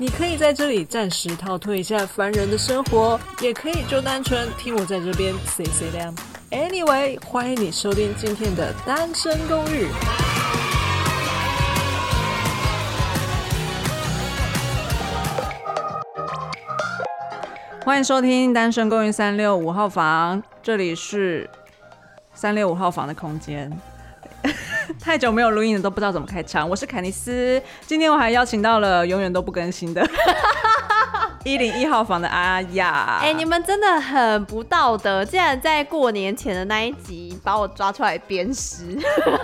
[0.00, 6.14] 你可以在这里暂时逃脱一下凡人的生活，也可以就单纯听我在这边 say say 亮。
[6.52, 9.88] Anyway，欢迎你收听今天的单身公寓。
[17.84, 21.50] 欢迎收听单身公寓三六五号房，这里是
[22.32, 23.76] 三六五号房的空间。
[25.00, 26.68] 太久没有录音了，都不知道怎么开场。
[26.68, 30.06] 我是凯尼斯，今天我还邀请到了永远都不更新的
[31.44, 33.18] 一零一号房的阿雅。
[33.20, 38.98] 哎、欸，你们真的很不道德，竟然在过年前的那一集把我抓出来鞭尸。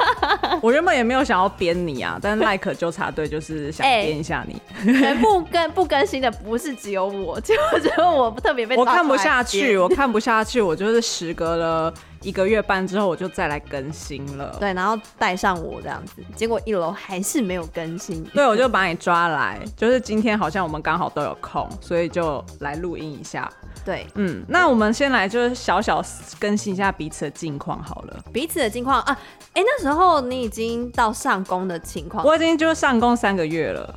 [0.62, 4.60] 我原本也没有想要鞭你啊，但是赖可纠察队就是想鞭一下你。
[4.82, 8.76] 全部更不更新的不是只有我，就只有我特别被。
[8.76, 11.92] 我看不下去，我看不下去，我就是时隔了。
[12.25, 23.48] 一个月半之后我就再来更新了，对，然后带上我这样子，结果一楼还是没有更新，对，我就把你抓来，就是今天好像我们刚好都有空，所以就来录音一下。
[23.84, 26.03] 对，嗯，那我们先来就是小小
[26.41, 28.16] 更新一下彼此的近况好了。
[28.33, 29.19] 彼此的近况啊，
[29.53, 33.94] 哎、欸，那时候你已经到上工的情况，我已经就是上工三个月了。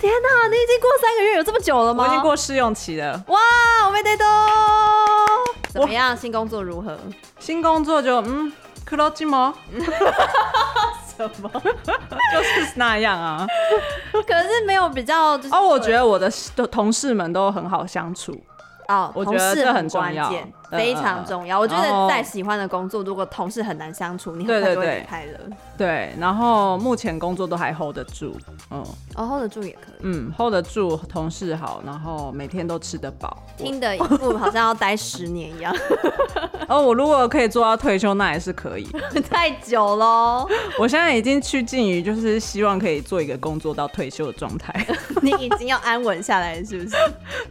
[0.00, 2.04] 天哪，你已经过三个月有这么久了吗？
[2.04, 3.22] 我已经过试用期了。
[3.28, 3.38] 哇，
[3.86, 4.26] 我没得动。
[5.76, 6.16] 怎么样？
[6.16, 6.98] 新工作如何？
[7.38, 8.52] 新工作就嗯，
[8.84, 9.52] 可乐鸡毛。
[11.16, 11.50] 什么？
[11.62, 13.46] 就是那样啊。
[14.12, 15.32] 可是没有比较。
[15.50, 16.30] 哦，我觉得我的
[16.70, 18.38] 同事们都很好相处。
[18.88, 20.52] 哦，我觉得这很关键。
[20.68, 25.38] 非常重要，我觉得在喜欢的工作，如果同事很难相处，你很快就会离开了。
[25.78, 28.36] 对，然后目前工作都还 hold 得住，
[28.72, 28.84] 嗯，
[29.14, 35.72] 哦，hold 得住也可以，嗯，hold 得住，同事好，然后每天都吃得饱，听的一副好像要待十年一样。
[36.68, 38.88] 哦，我如果可以做到退休，那也是可以。
[39.30, 40.44] 太久了，
[40.80, 44.84] 我现在已经趋近于就是希望可以做一个工作到退休的状态。
[45.22, 46.96] 你已经要安稳下来，是不是？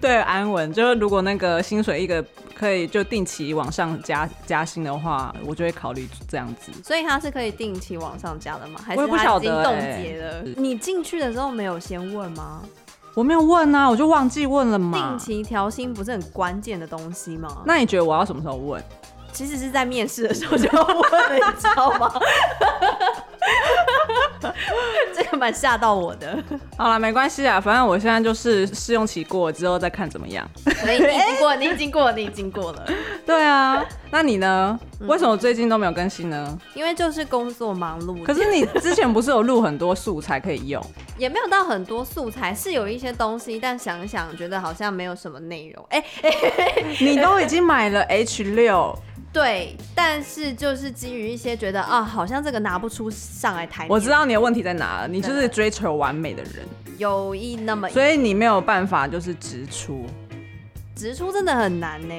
[0.01, 3.03] 对，安稳，就是如果那个薪水一个可以就。
[3.15, 6.71] 定期往上加加薪的话，我就会考虑这样子。
[6.83, 8.79] 所以他是可以定期往上加的吗？
[8.83, 10.41] 还是他已经冻结了？
[10.57, 12.63] 你进去的时候没有先问吗？
[13.13, 14.97] 我没有问啊，我就忘记问了嘛。
[14.97, 17.61] 定期调薪不是很关键的东西吗？
[17.65, 18.83] 那你觉得我要什么时候问？
[19.35, 22.09] 其实是在面试的时候就要问了，你知道吗？
[25.13, 26.41] 这个蛮吓到我的。
[26.78, 30.50] 好了，没关系啊，反正我现在就是试用期过了之后再看怎么样。
[30.81, 32.88] 所以你已经过，你已经过了，你已经过了。
[33.25, 33.84] 对啊，
[34.15, 34.79] 那你呢？
[34.99, 36.57] 为什么最近都没有更新呢？
[36.73, 38.23] 因为就是工作忙碌。
[38.23, 40.81] 可是你之前不是有录很多素材可以用？
[41.17, 45.85] 也没有到很多素材，是有一些东西，但想一想觉得好像没有什么内容。
[45.89, 48.97] 哎、欸 欸，你都已经买了 H 六。
[49.33, 53.85] 对，但是就是基于一些觉得啊，好像这个拿不出上来台。
[53.89, 56.65] 我知道你的问题在哪了，你就是追求完美的人，
[56.97, 60.05] 有一那么一，所以你没有办法就是直出，
[60.95, 62.15] 直出真的很难呢。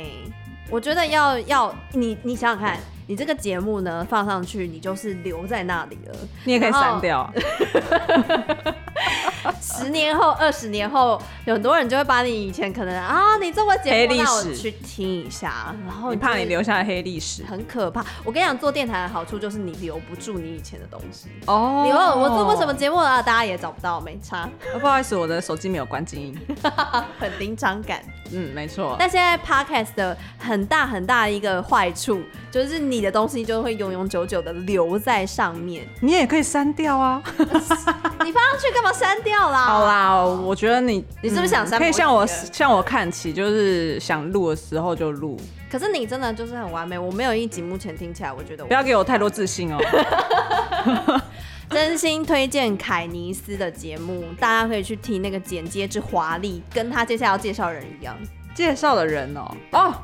[0.71, 2.79] 我觉得要要你你想想看。
[3.09, 6.15] 你这个节目呢，放上去，你就是留在那里了。
[6.43, 7.33] 你也可以删掉。
[9.63, 15.73] 十年后、二十年后，有很多人就会把你以前可能啊，你做过节目，那我去听一下。
[15.87, 18.05] 然后你怕你留下黑历史，很可怕。
[18.25, 21.29] 我跟你讲，做电台的好处就是你留不住你以前的东西。
[21.47, 21.85] 哦。
[21.87, 23.23] 你问我做过什么节目啊？
[23.23, 24.39] 大家也找不到，没差。
[24.39, 26.37] 啊、不好意思，我的手机没有关静音。
[27.21, 28.03] 很临场感。
[28.33, 28.97] 嗯，没错。
[28.99, 32.21] 但现在 Podcast 的很大很大的一个坏处
[32.51, 32.97] 就是你。
[32.97, 37.23] 你的东西就会永永久久的留在上面，你也可以删掉啊！
[37.39, 39.65] 你放上去干嘛删掉啦？
[39.65, 41.79] 好啦，我觉得你你是不是想删？
[41.79, 45.39] 可以向我向我看齐，就是想录的时候就录。
[45.71, 49.79] 可是你真的就是很完美，我没有一集目前听起来，我觉得我不要给我太多自信哦。
[51.69, 58.17] 真心推荐凯尼斯的节目，大家可以去听那个剪接之华丽，跟他接下来要介绍人一样。
[58.55, 59.95] 介绍的人哦哦。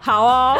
[0.00, 0.58] 好哦，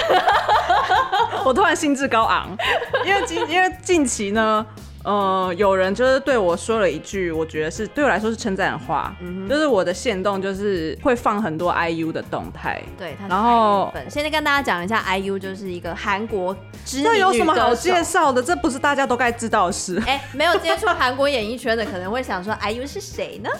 [1.44, 2.56] 我突然兴致高昂，
[3.04, 4.64] 因为近因为近期呢，
[5.04, 16.56] 呃，有人就是对我说了一句，我觉得是对我来说是称赞的话，嗯、就是我的限动就是会放很多 IU 的动态，对，然后现在跟大家讲一下，IU 就是一个韩国
[16.86, 18.42] 知名这有什么好介绍的？
[18.42, 20.02] 这不是大家都该知道的事。
[20.08, 23.50] 哎、欸，没有接触韩国演艺圈的可能会想说， IU 是谁呢？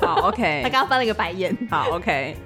[0.00, 1.56] 好，OK， 他刚刚翻了一个白眼。
[1.70, 2.36] 好，OK，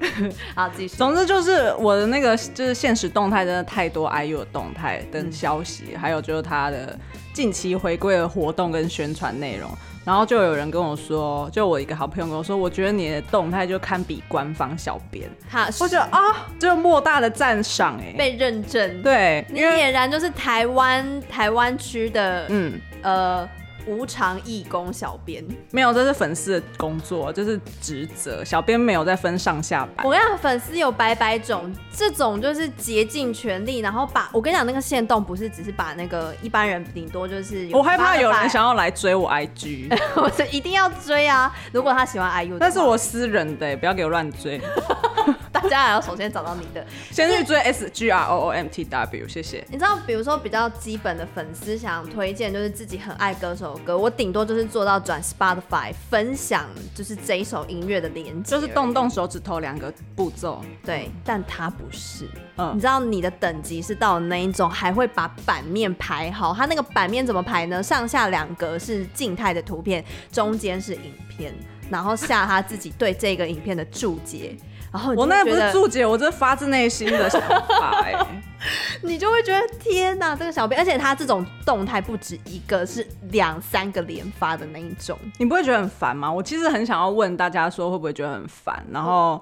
[0.55, 0.97] 好，继续。
[0.97, 6.97] 总之就是我的那个就是现实动态真的太多 IU 的动态跟消息，嗯、还有就是他的。
[7.39, 9.71] 近期回归的活动跟宣传内容，
[10.05, 16.19] 然后就有人跟我说，就我一个好朋友跟我说，我觉得你的动态就堪比官方小编，他我觉得啊，
[16.59, 23.49] 就莫大的赞赏哎，被认证，对，你俨然就是台湾台湾区的，嗯呃。
[23.89, 28.45] 无偿义工小编没有，这是粉丝的工作，这是职责。
[28.45, 30.05] 小编没有在分上下班。
[30.05, 37.69] 我跟你讲，粉丝有百百种，这种就是竭尽全力，然后把我跟你讲，那个限动不是只是把那个一般人顶多就是。
[37.73, 41.55] 我害怕有人想要来追我 IG， 我是一定要追啊！
[41.73, 44.61] 如果他喜欢 IU，那是我私人的，不要给我乱追。
[45.63, 49.65] 大家还要首先找到你的，先去追 S G R O O M T W，谢谢。
[49.69, 60.63] 你知道，比如说比较基本的粉丝想推荐，就是自己很爱歌手的歌，我顶多就是做到转 Spotify 分享，就是这一首音乐的连接，就是动动手指头两个步骤。
[60.85, 62.29] 对，但他不是。
[62.57, 66.55] 嗯，你知道你的等级是到那一种，还会把版面排好。
[66.55, 67.83] 他那个版面怎么排呢？
[67.83, 71.55] 上下两格是静态的图片，中间是影片，
[71.91, 74.57] 然后下他自己对这个影片的注解。
[74.93, 78.15] 然后我那不是注解，我这是发自内心的想法哎，
[79.03, 86.33] 你就会觉得天哪，这个小编，而且他这种动态不止一个，是两三个连发的那一种，你不会觉得很烦吗？
[86.33, 88.85] 我其实很想要问大家说，会不会觉得很烦？
[88.91, 89.41] 然后。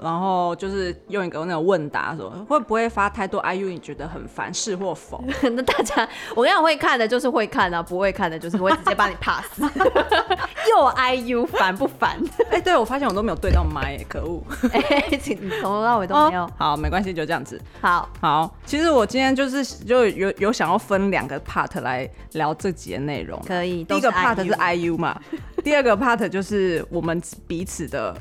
[0.00, 3.68] 然后就是用一个那种问答说，会不会发太多 IU？
[3.68, 5.22] 你觉得很烦，是或否？
[5.42, 9.44] 那大家，我跟你讲，会看的就是会看啊，不会看的就是会直接把你 pass。
[10.70, 12.16] 又 IU 烦不烦？
[12.50, 14.42] 哎、欸，对，我发现我都没有对到麦，可恶！
[14.72, 16.42] 哎、欸，从头到尾都没有。
[16.42, 17.60] 哦、好，没关系，就这样子。
[17.80, 23.40] 好好，其实我今天就是就有有想要分两个 part 来聊这集的内容。
[23.46, 25.18] 可以，第一个 part 是 IU 嘛，
[25.64, 28.14] 第二个 part 就是我们彼此的。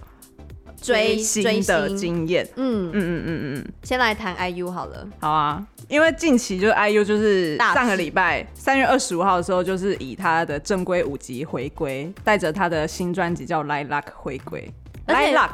[0.81, 5.07] 追星的经验，嗯嗯嗯嗯嗯，先来谈 IU 好了。
[5.19, 14.71] 好啊，因为近期就是 IU 就是上个礼拜三月二十五号的时候，就是以他的正规五级回归，带着他的新专辑叫《Lilac》回归。
[15.07, 15.51] Lilac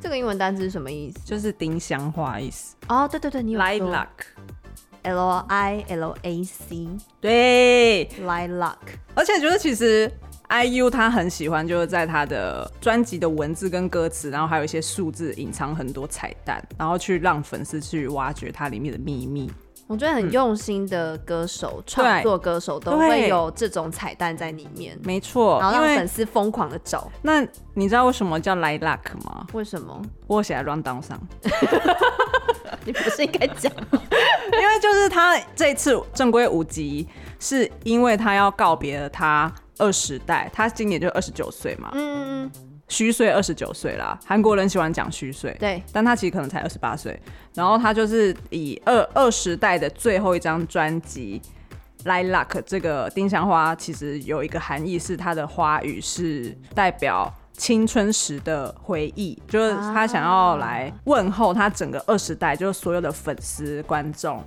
[0.00, 1.18] 这个英文单词是什么意思？
[1.24, 2.74] 就是丁香花意思。
[2.88, 3.68] 哦，对对对，你有说。
[3.68, 6.88] Lilac，L I L A C，
[7.20, 8.76] 对，Lilac。
[9.14, 10.10] 而且觉得其实。
[10.48, 19.50] IU 他很喜欢，就是在他的专辑的文字跟歌词，然后还有一些数字，隐藏很多彩蛋，然后去让粉丝去挖掘它里面的秘密。
[19.88, 24.98] 我觉得很用心的歌手，创、嗯、作歌手都会有这种彩蛋在里面。
[25.04, 27.08] 没错，然后让粉丝疯狂的找。
[27.22, 29.46] 那你知道为什么叫 Lilac 吗？
[29.52, 30.02] 为什么？
[30.26, 31.16] 我写在 rundown 上。
[32.84, 33.72] 你不是应该讲？
[34.52, 37.06] 因为就是他这次正规五辑，
[37.38, 39.52] 是因为他要告别了他。
[39.78, 42.50] 二十代，他今年就二十九岁嘛，嗯嗯嗯，
[42.88, 44.18] 虚岁二十九岁啦。
[44.24, 47.20] 韩国人喜欢讲虚岁，对，但他其实可能才二十八岁。
[47.54, 51.40] 然后他就是以二二十代的最后一张专辑
[52.08, 64.44] 《Lilac》这个丁香花，其实有一个含义，是它的花语是代表青春时的回忆，就是他想要来问候他整个二十代，就是所有的粉丝观众。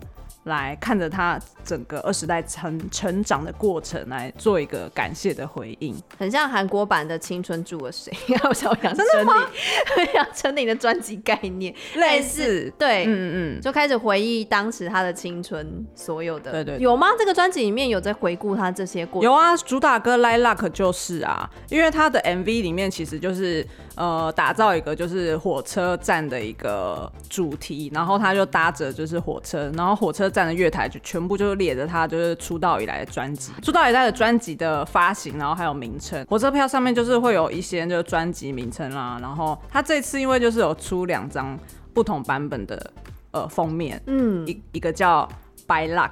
[0.50, 8.12] 来看着他整个二十代成成长的过程，来做一个感谢的回应，很像韩国版的《青春住了谁》，
[8.44, 11.74] 要 想杨丞琳，杨丞琳的专辑概念。
[11.96, 17.08] 类似，对，嗯嗯，就开始回忆当时他的青春，所有的，对对，有吗？
[17.18, 19.32] 这个专辑里面有在回顾他这些过程？
[19.32, 23.66] 有啊，主打歌《Lilac》就是啊，因为他的 MV 里面其实就是
[24.00, 30.28] 呃，打造一个就是火车站的一个主题，然后他就搭着就是火车，然后火车。
[30.30, 39.18] 站的月台就全部就是列着他就是出道以来的专辑，出道以来的专辑的发行，然后还有名称，火车票上面就是会有一些就是专辑名称啦。
[39.20, 41.58] 然后他这次因为就是有出两张
[41.96, 42.94] 不同版本的
[43.32, 45.28] 呃封面，嗯，一一个叫
[45.68, 46.12] By Luck，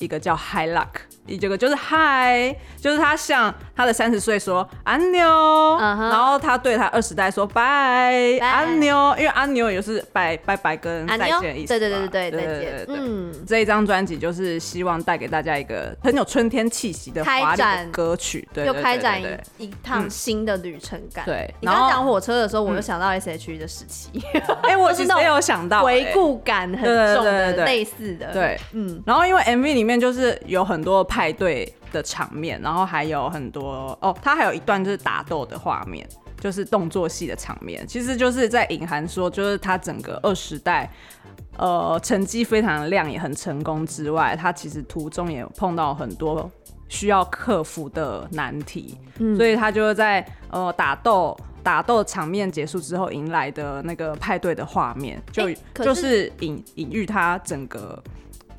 [0.00, 0.86] 一个叫 High Luck
[1.26, 1.38] 一。
[1.38, 6.10] 这个就是嗨，就是他向他的三十岁说安妞，uh huh.
[6.10, 11.68] 然后他对他二十代说拜安妞，因为安妞也是拜拜拜跟再见的意思。
[11.68, 12.96] 对对对对对对对对。
[12.98, 19.18] 嗯，这一张专辑就是希望带给大家一个很有春天气息的华丽的歌曲，对，又开展
[19.56, 21.24] 一趟新的旅程感。
[21.24, 24.10] 对，你刚讲火车的时候，我就想到 S.H.E 的时期。
[24.62, 28.30] 哎，我其实 也有想到回顾感很重的类似的。
[28.32, 29.02] 对，嗯。
[29.06, 40.90] 然后因为 MV 里面面就是有很多派对的场面，然后还有很多哦，他还有一段就是打斗的画面，就是动作戏的场面，其实就是在隐含说，就是他整个二十代，
[41.58, 46.50] 呃，成绩非常的亮，也很成功之外，他其实途中也碰到很多
[46.88, 51.36] 需要克服的难题，嗯，所以他就在呃打斗。
[51.62, 58.02] 打斗场面结束之后，迎来的那个派对的画面，就、就是隐隐喻他整个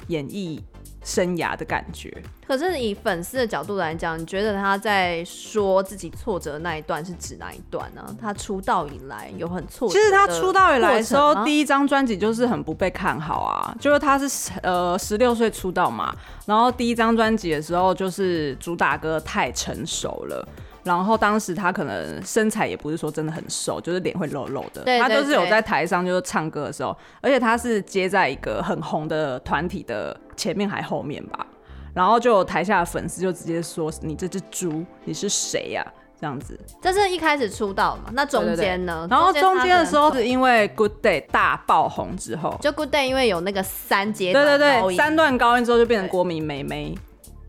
[0.05, 0.63] 演艺
[1.03, 2.11] 生涯的感觉。
[2.47, 8.15] 可是以粉丝的角度来讲，你觉得他在说自己挫折的那一段是指哪一段呢？
[8.19, 9.93] 他出道以来有很挫折。
[9.93, 16.13] 其实他出道以来的时候，第一张专辑就是很不被看好啊，就是他是呃十六岁出道嘛，
[16.45, 20.47] 然后第一张专辑的时候就是主打歌太成熟了。
[20.83, 24.81] 然后当时他可能身材也不是说真的很瘦，就是脸会肉肉的。
[24.83, 31.45] 对对对，他就是有在台上就是唱歌的时候，而且他是接在一个很红的团体的前面还后面吧。
[31.93, 35.85] 然后就有台下的粉丝就直接说：“你这只猪，你是谁呀？”
[36.21, 36.57] 这样子。
[36.81, 38.11] 这是一开始出道嘛？
[38.13, 39.05] 那中间呢？
[39.09, 46.97] 然后中间的时候是因为 Good Day 大爆红之后，就 Good Day 因为有那个三阶对对对三段高音之后就变成国民妹妹，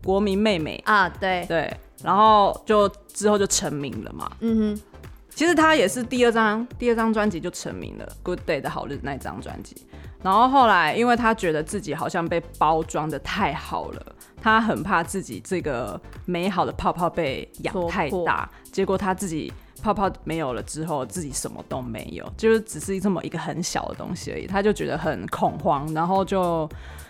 [0.03, 1.73] 国民妹妹啊，对对。
[2.03, 4.31] 然后就之后就成名了嘛。
[4.39, 4.81] 嗯哼，
[5.29, 9.75] 其实他也是第二张第二张专辑就成名了，《Good Day》的好日子那张专辑。
[10.21, 19.51] 然后后来，因为他觉得自己好像被包装的太好了，他很怕自己这个美好的泡泡被养太大，结果他自己
[19.81, 24.47] 泡泡没有了之后，自己什么都没有，就是只是这么一个很小的东西而已。
[24.47, 26.69] 他就觉得很恐慌，然后就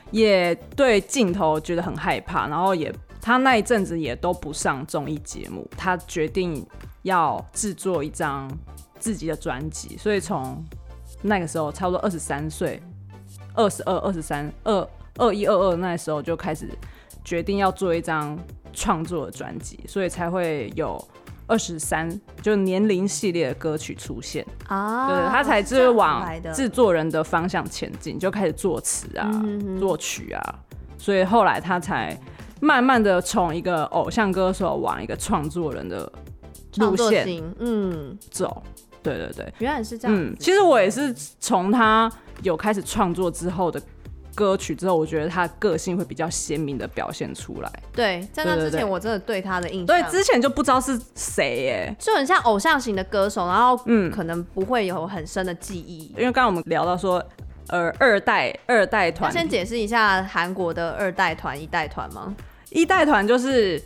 [0.09, 2.91] 也对镜头觉得很害怕，然后也。
[3.25, 6.61] 他那一阵子也都不上综艺节目，他决定
[7.03, 8.51] 要制作一张
[8.99, 10.61] 自己的专辑，所以从
[11.21, 12.83] 那个时候差不多二十三岁，
[13.53, 14.89] 二十二、二十三、二
[15.19, 16.67] 二一、二二那时候就开始
[17.23, 18.37] 决定要做一张
[18.73, 21.01] 创作的专辑，所以才会有
[21.47, 22.09] 二十三
[22.41, 29.31] 就年龄系列的歌曲出现啊，对，他才就是往制作人的方向前进，就开始作词啊、
[29.79, 30.59] 作曲啊，
[30.97, 32.19] 所以后来他才。
[32.63, 36.09] 慢慢的从一个偶像歌手往一个创作人的
[36.77, 38.63] 路线，嗯，走，
[39.03, 40.17] 对对对，原来是这样。
[40.17, 42.09] 嗯，其实我也是从他
[42.41, 43.81] 有开始创作之后的
[44.33, 47.69] 歌曲之后，我觉得他个性会比较鲜明的表现出来。
[47.91, 56.07] 对，在那之前我真的对他的印象，对，之前就不知道是谁耶，就很像偶像型的歌手，然后嗯，可能不会有很深的记忆。
[56.17, 57.21] 因为刚刚我们聊到说，
[57.67, 62.33] 呃，二代二代团，先解释一下韩国的二代团一代团吗？
[62.73, 63.81] 一代团就是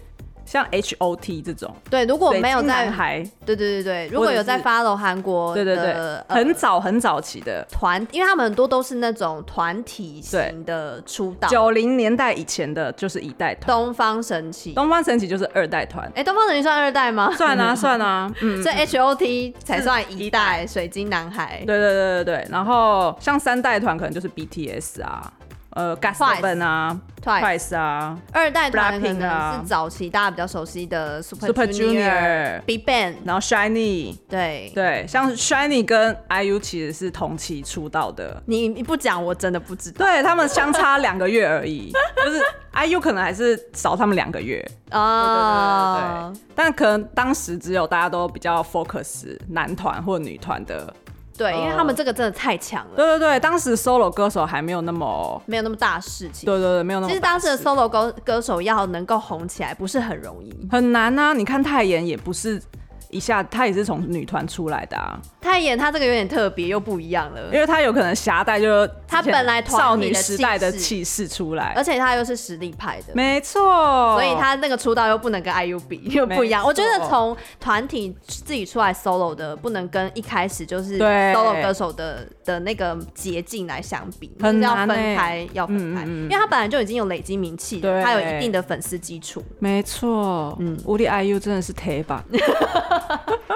[0.45, 5.93] 像 H O T 这种，对，如果没有在还，对对对对，如果有在 follow 韩国，对对对，
[6.29, 7.67] 很早很早期的。
[7.69, 17.29] 团，因为他们很多都是那种团体型的出道，九零年代以前的就是一代团，东方神起，东方神起就是二代团，哎，东方神起算二代吗？
[17.35, 25.33] 算啊 算啊，嗯，所以 H O T 才算一代，水晶男孩，对对对对对，然后像三代团可能就是 B T S 啊。
[25.71, 38.41] 呃，GOT7 啊，Twice 啊，二代团可能是早期大家比较熟悉的 Super Junior、Big Bang，然后 SHINee，对对，像 SHINee 跟 IU 其实是同期出道的。
[38.47, 40.05] 你你不讲，我真的不知道。
[40.05, 41.91] 对，他们相差两个月而已，
[42.25, 42.41] 就是
[42.73, 46.31] IU 可能还是少他们两个月啊。
[46.31, 50.91] 对对对，但可能当时只有大家都比较 focus 男团或女团的。
[51.37, 52.95] 对，因为他们这个真的太强了。
[52.95, 56.45] 对对对，当时 solo 歌手还没有那么没有那么大事情。
[56.45, 57.09] 对对对，没有那么。
[57.09, 61.33] 其实当时的 solo 歌歌手要能够红起来，不是很容易，很难啊！
[61.33, 62.61] 你看泰妍也不是。
[63.09, 65.19] 一下，她也是从女团出来的啊。
[65.39, 71.27] 泰妍他这个有点特别，又不一样了，因为她有可能携带就是他本来少女时代的气势。
[71.27, 74.15] 出来，而且她又是实力派的，没错。
[74.15, 76.65] 所以她那个出道又不能跟 IU 比，又不一样。
[76.65, 90.55] 我觉得从团体自己出来 solo 的，不能跟一开始就是 solo 歌手的的那个捷径来相比，很要分开，要分开，因为她本来就已经有累积名气，她有一定的粉丝基础，没错。
[90.59, 92.23] 嗯，无敌 IU 真的是铁吧。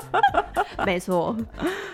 [0.86, 1.36] 没错，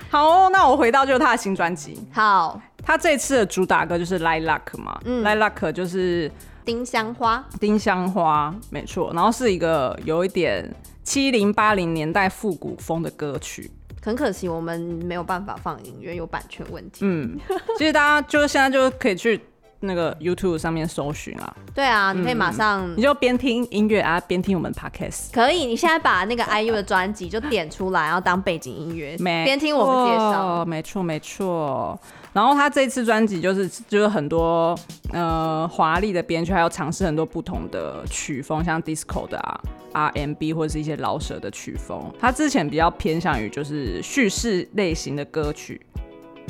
[0.09, 1.99] 好哦，那我回到就是他的新专辑。
[2.13, 6.31] 好，他这次的主打歌就是《Lilac》嘛，嗯，《Lilac》就是
[6.63, 9.11] 丁香花，丁香花，没错。
[9.13, 10.73] 然后是一个有一点
[11.03, 13.69] 七零八零年代复古风的歌曲。
[14.01, 16.99] 很可惜我们没有办法放音乐，有版权问题。
[17.01, 17.37] 嗯，
[17.77, 19.41] 其实大家就是现在就可以去
[19.81, 21.55] 那个 YouTube 上面搜寻啊。
[21.73, 25.31] 对啊，你可以马上，你就边听音乐啊，边听我们 Podcast。
[25.33, 30.65] 可以，你现在把那个 IU 的专辑就点出来，然后当背景音乐，边听我们介绍。
[30.65, 31.99] 没错，没错。
[32.33, 34.77] 然后他这次专辑就是就是很多
[35.11, 39.59] 呃华丽的编曲，还有尝试很多不同的曲风，像 Disco 的啊、
[39.93, 42.13] R&B 或者是一些老舍的曲风。
[42.19, 45.81] 他之前比较偏向于就是叙事类型的歌曲。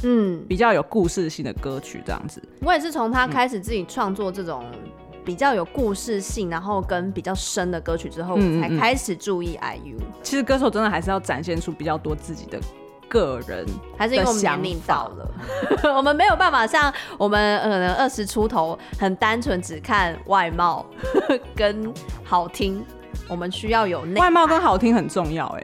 [0.04, 2.42] 嗯，比较有故事性的歌曲这样子。
[2.62, 4.66] 我也是从他开始自己创作这种
[5.26, 9.98] 比较有故事性，然后跟比较深的歌曲之后，我才开始注意 IU。
[10.22, 12.60] 其实歌手真的还是要展现出比较多自己的
[13.10, 13.66] 个人，
[13.98, 15.32] 还是因为我们年龄到了，
[15.96, 20.86] 我们没有办法像我们可能二十出头，很单纯只看外貌
[21.56, 22.86] 跟好听。
[23.30, 25.64] 我们需要有内外貌跟好听很重要哎。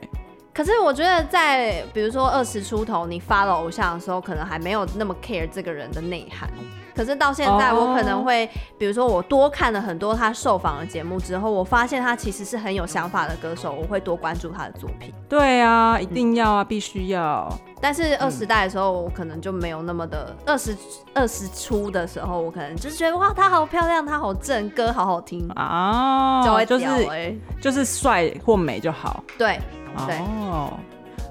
[0.54, 6.48] 可是我觉得，在比如说二十出头，你发了偶像的时候，可能还没有那么 care 这个人的内涵。
[6.96, 15.14] 可是到现在，我可能会，比如说我多看了很多他受访的节目之后，我发现他其实是很有想法的歌手，我会多关注他的作品。
[15.28, 17.52] 对啊，一定要啊，嗯、必须要。
[17.82, 20.76] 但是二十代的时候，我可能就没有那么的二十
[21.14, 29.24] 二十出的时候，我可能就是觉得哇，她好漂亮，她好正，歌好好听啊，就是就是帅或美就好。
[29.38, 29.60] 对。
[30.08, 30.74] 对哦，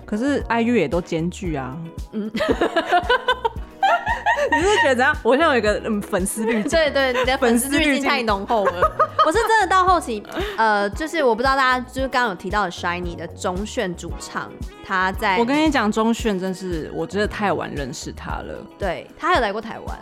[0.07, 1.77] 可是 IU 也都兼具啊。
[2.13, 2.31] 嗯，
[4.51, 5.17] 你是，是觉得怎样？
[5.23, 8.81] 我现在有一个嗯粉丝滤镜，对对，你的粉丝滤镜太浓厚了。
[9.25, 10.23] 我是真的到后期，
[10.57, 14.51] 呃，就是我不知道大家就是刚刚有提到的 SHINee 的中炫主唱，
[14.85, 18.55] 他在我跟你讲，中炫真是我真的太晚认识他了。
[18.79, 19.99] 对，他还有来过台湾。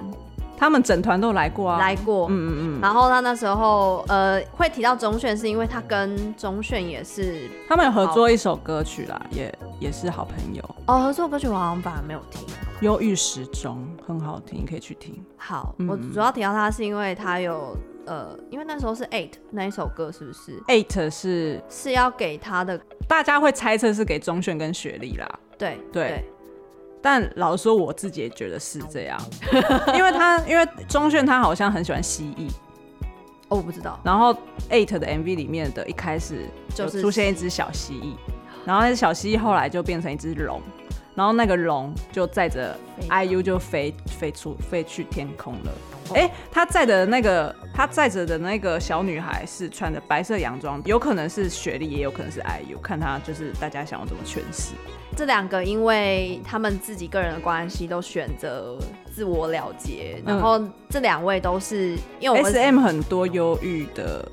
[0.60, 2.80] 他们整团都来过啊，来过，嗯嗯嗯。
[2.82, 10.62] 然后他那时候，呃，会提到钟铉，是因为他跟钟铉也是，他们有合作一首歌曲啦，也也是好朋友。
[10.86, 12.46] 哦，合作歌曲我好像反而没有听，
[12.82, 15.24] 《忧郁时钟》很好听，可以去听。
[15.38, 17.74] 好，我主要提到他是因为他有，
[18.04, 25.26] 呃，因为那时候是 Eight 那一首歌，是不是？Eight 是是要给他的，大家会猜测是给钟铉跟雪莉啦。
[25.56, 26.22] 对对。
[27.00, 29.20] 对但老实说，我自己也觉得是这样，
[29.96, 32.48] 因为他因为钟铉他好像很喜欢蜥蜴，
[33.48, 33.98] 哦，我不知道。
[34.04, 34.34] 然后
[34.70, 38.14] Eight 的 MV 里面的一开始就是出现一只小蜥蜴，
[38.64, 40.60] 然后那只小蜥蜴后来就变成一只龙，
[41.20, 42.74] 然后那个龙就载着
[43.10, 45.72] IU 就飞飞出飞去天空了。
[46.14, 54.72] 哎、欸，他载的那个他载着的那个小女孩是穿着白色洋装，有可能是雪莉，也有可能是 IU，看他就是大家想要怎么诠释。
[55.14, 58.78] 这两个，因为他们自己个人的关系，都选择
[59.12, 60.22] 自我了结。
[60.24, 60.58] 嗯、然后
[60.88, 64.26] 这两位都是因为我们 SM 很多忧郁的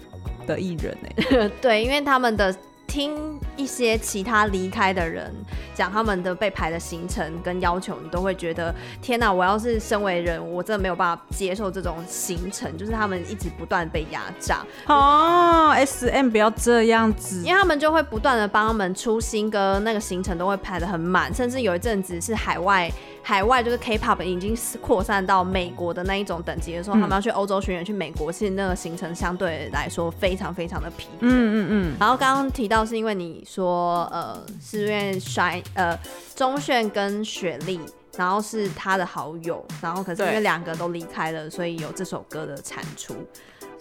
[0.47, 2.55] 的艺人哎， 对，因为他们的。
[2.87, 5.31] 听一些其他离开的人
[5.75, 9.31] 讲他们的被排的行程跟要求，你都会觉得天哪！
[9.31, 14.65] 我要是身为人，我真的没有办法接受这种行程，就是他们一直不断被压榨。
[14.87, 22.91] 哦，SM 不要这样子，因为他们就会不断的帮他们出新歌，那个行程都会排的很满，甚至有一阵子是海外。
[23.21, 31.23] 海外就是 K-pop 已经扩散到美国的那一种等级的时候，嗯、他们要去欧洲巡演，去美国，其实那个行程相对来说非常非常的疲惫。
[31.23, 31.95] 嗯嗯嗯。
[31.99, 35.97] 然后刚刚提到是因为你说，呃，是因为 SHINee 呃，
[36.35, 37.79] 钟铉跟雪莉，
[38.17, 43.15] 然后是他的好友，然后可是因为两个都离开了，所以有这首歌的产出。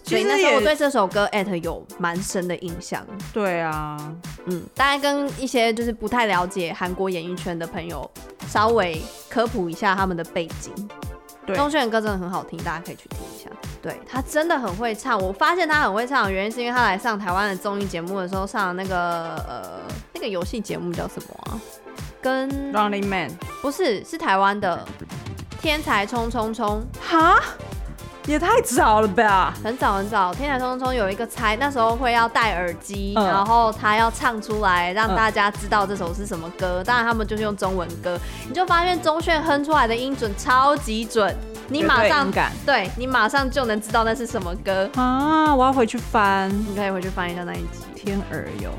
[0.03, 3.05] 所以那时候我对这首歌 at 有蛮深的印象。
[3.33, 3.97] 对啊，
[4.45, 8.09] 嗯，大概跟一些就是不太了解韩国演艺圈的朋友
[8.47, 10.73] 稍微科普一下他们的背景。
[11.47, 13.49] 对，钟铉的歌真的很好听，大家可以去听一下。
[13.81, 19.79] 对，他真的很会唱，我发现他很会唱的原因是因为他来上台湾的综艺节目的时候上的那个呃
[20.13, 21.59] 那个游戏节目叫什么啊？
[22.21, 23.31] 跟 Running Man
[23.61, 24.85] 不是，是台湾的
[25.61, 27.41] 天才冲冲冲哈。
[28.27, 29.53] 也太早了吧！
[29.63, 36.83] 很早很早，天才冲冲冲有一个猜，那时候会要戴耳机，嗯、然后他要唱出来，让大家知道这首是什么歌。
[36.83, 41.33] 当然他们就是用中文歌，你就发现钟铉哼出来的音准超级准，
[41.69, 45.55] 你马上对，对你马上就能知道那是什么歌啊！
[45.55, 47.85] 我要回去翻，你可以回去翻一下那一集。
[47.95, 48.71] 天儿哟，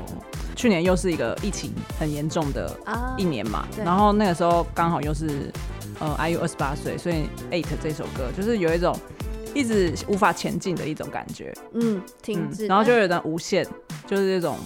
[0.55, 2.77] 去年又是一个疫情很严重的
[3.17, 5.51] 一年嘛，啊、然后那个时候刚好又是
[5.99, 8.95] 呃 IU 二十八岁，所以 Eight 这首歌就是有一种。
[9.53, 13.65] 一直无法前进的一种感觉，嗯，停滞、嗯，然后就有点无限，
[14.07, 14.57] 就是这种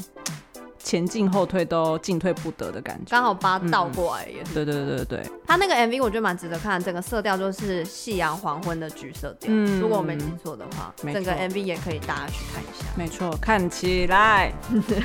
[0.84, 4.54] 前进后退都进退不得的感觉，刚好把它倒过来也是。
[4.54, 5.06] 对对对对。
[5.06, 12.86] 对，他那个 MV 我觉得蛮值得看，整个色调就是夕阳黄昏的橘色调，嗯，如果我没记错的话，整个 MV 也可以大家去看一下。
[12.98, 14.52] 没错，看起来，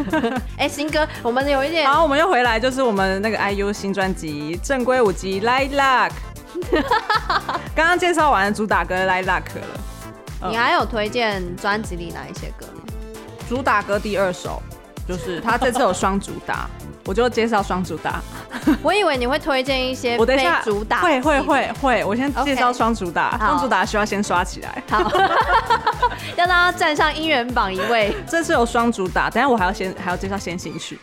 [0.59, 6.11] 哎、欸，新歌我们有一点，好，我们又回来，就是我们那个 IU 新专辑正规五辑《Light Luck》。
[7.75, 12.83] 刚刚介绍完了主打歌《Lilac》了，你还有推荐专辑里哪一些歌吗？
[13.49, 14.63] 主打歌第二首
[15.07, 16.69] 就是他这次有双主打。
[17.07, 18.21] 我就介绍双主打，
[18.85, 25.11] 我以为你会推荐一些非主打，会会会会，我先介绍双主打，双.主打需要先刷起来，好，
[26.37, 28.15] 要让他站上音源榜一位。
[28.27, 31.01] 这次有双主打，等下我还要先还要介绍先行曲，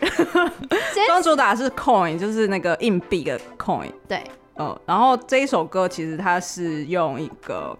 [1.08, 4.22] 双主打是 coin，就是那个硬币的 coin，对，
[4.58, 7.76] 嗯，然后这一首歌其实它是用一个。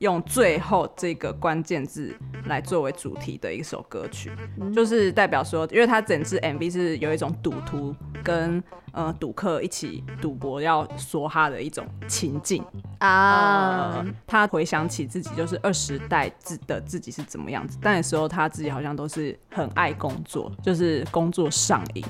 [0.00, 4.30] 用最后这个关键字来作为主题的一首歌曲，
[4.74, 8.62] 就是代表说，因为它整支 MV 是有一种赌徒跟
[8.96, 12.64] 呃赌客一起赌博要梭哈的一种情境
[12.98, 14.06] 啊、呃。
[14.26, 22.04] 他回想起自己就是二十代自的自己是怎么样子，但那时候他自己好像都是很爱工作，就是工作上瘾。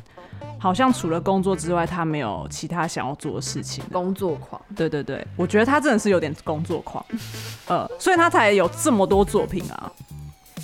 [0.58, 3.84] 好像除了工作之外，他没有其他想要做的事情。
[3.92, 7.04] 工作狂，对对对，我觉得他真的是有点工作狂，
[7.66, 9.90] 呃，所以他才有这么多作品啊。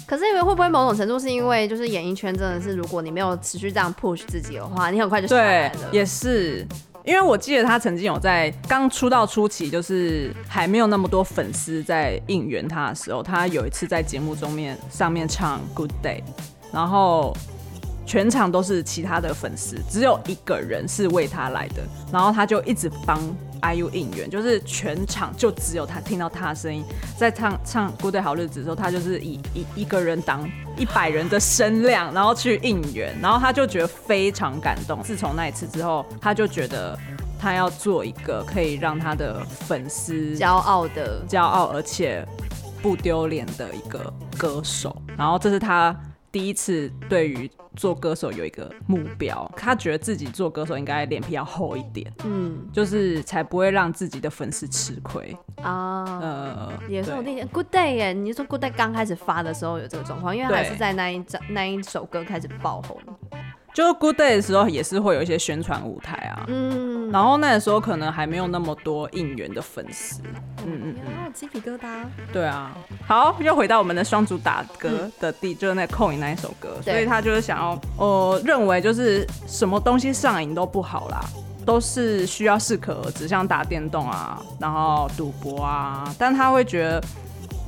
[0.07, 5.75] 可是因为会不会某种程度是因为就是演艺圈真的是，如果你没有持续这样 push 自己的话，你很快就下来了。
[5.91, 6.67] 对，也是，
[7.05, 16.23] 因为我记得他曾经有在刚出道初期，就是还没有那么多粉丝在应援他的时候，他有一次在节目中面上面唱 Good Day，
[16.73, 17.37] 然后。
[18.05, 23.19] 全场都是其他的粉丝，只有一个人是为他来的，然后他就一直帮
[23.63, 26.85] IU 应援，就是全场就只有他听到他的声音，
[27.17, 35.01] 在唱唱《Good 好日子》的时候，他就是以一一个人当一百人的声量，然后去应援，然后他就觉得非常感动。
[35.03, 36.99] 自从那一次之后，他就觉得
[37.39, 42.27] 他要做一个可以让他的粉丝骄傲的、骄傲而且
[42.83, 45.97] 不丢脸的一个歌手，然后这是他。
[46.33, 55.37] 第一次对于做歌手有一个目标，他觉得自己做歌手应该脸皮要厚一点，嗯，就是才不会让自己的粉丝吃亏。
[55.63, 56.05] 啊。
[56.23, 62.99] 呃，也是我那天 Good Day 耶，你说 Good Day 刚开始发的时候有这个状况，因为还是在那一张那一首歌开始爆红。
[63.75, 70.23] 就 Good Day 的时候也是会有一些宣传舞台啊，嗯，然后那个时候可能还没有那么多应援的粉丝，
[70.65, 72.75] 嗯嗯嗯，鸡皮疙瘩，对啊，
[73.07, 81.21] 好，又回到我们的双主打歌的地，嗯、就是那 Coin 那一首歌，所以他就是想要，呃认为就是什么东西上瘾都不好啦，
[81.67, 87.05] 都是需要适可而止，像打电动啊，然后赌博啊，但他会觉得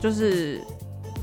[0.00, 0.58] 就是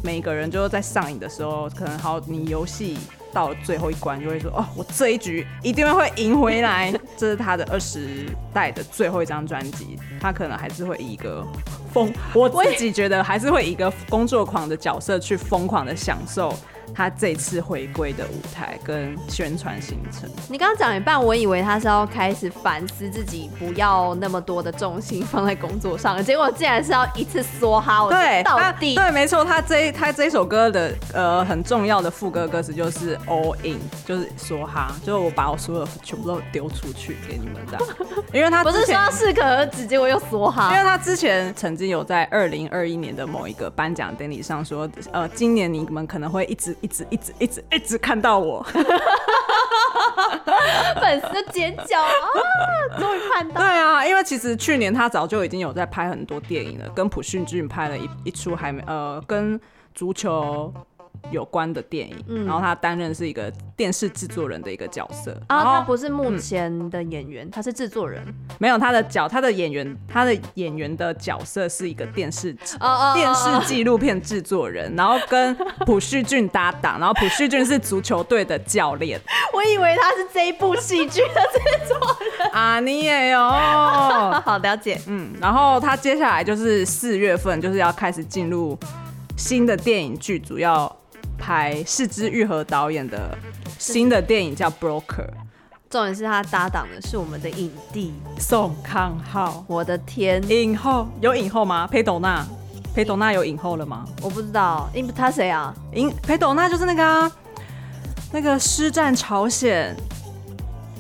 [0.04, 3.00] 每个人就是在上瘾的时候，可能好你游戏。
[3.34, 11.46] 到了最后一关，就会说：“哦，我这一局一定会赢回来。”这是他的二十代的最后一张专辑，他可能还是会以一个
[11.94, 16.54] 疯，我自己觉得还是会以一个工作狂的角色去疯狂的享受。
[16.94, 28.08] 他这次回归的舞台跟宣传行程，你刚刚讲一半，我以为他是要开始反思自己，不要那么多的重心放在工作上，结果竟然是要一次梭哈。
[28.10, 37.98] 对，到底对，没错，他这他这首歌的呃很重要的副歌歌词就是 all in，就是梭哈，就是我把我所有全部都丢出去给你们这样，
[38.34, 46.76] 因为他不是说要适可而止，结果又梭哈，因为他之前曾经有在二零二一年的某一个颁奖典礼上说，呃，今年你们可能会一直。
[46.82, 48.62] 一直一直一直一直看到我，
[51.00, 52.10] 粉丝的尖叫啊！
[53.00, 53.62] 终于看到。
[53.62, 59.60] 对啊，因为其实去年他早就已经有在拍很多电影了，跟朴训俊拍了一一出还没呃跟
[59.94, 60.74] 足球。
[61.30, 65.32] 有关的电影，嗯、然后他担任是一个电视制作人的一个角色。
[65.48, 68.22] 啊，他不是目前的演员，嗯、他是制作人，
[68.58, 75.56] 没有他的角，他的演员，他的演员的角色是一个电视哦哦电视纪录片制作人，然后跟
[75.86, 79.20] 朴叙俊搭档，然后朴叙俊是足球队的教练，
[79.54, 81.98] 我以为他是这一部戏剧的制作
[82.40, 82.50] 人。
[82.52, 83.40] 啊，你也有，
[84.44, 88.78] 好了解，嗯，然后他接下来就是四月份就是要开始进入
[89.38, 90.94] 新的电影剧组要。
[91.42, 93.36] 拍是枝裕和导演的
[93.80, 95.02] 新的电影叫《Broker》，
[95.90, 99.66] 重点是他搭档的是我们的影帝宋康昊。
[99.68, 101.88] 我的天，影后有影后吗？
[101.88, 102.46] 裴斗娜，
[102.94, 104.06] 裴斗娜有影后了吗？
[104.22, 105.74] 我不知道，因为他谁啊？
[105.94, 107.32] 影裴斗娜就是那个、啊、
[108.32, 109.96] 那个《师战朝鲜》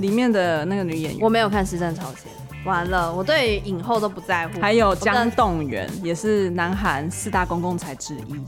[0.01, 1.21] 里面的那个女演员。
[1.21, 2.31] 我没有看《师战朝鲜》，
[2.67, 4.59] 完了，我对影后都不在乎。
[4.59, 8.41] 还有姜栋元，也是南韩四大公共财之一。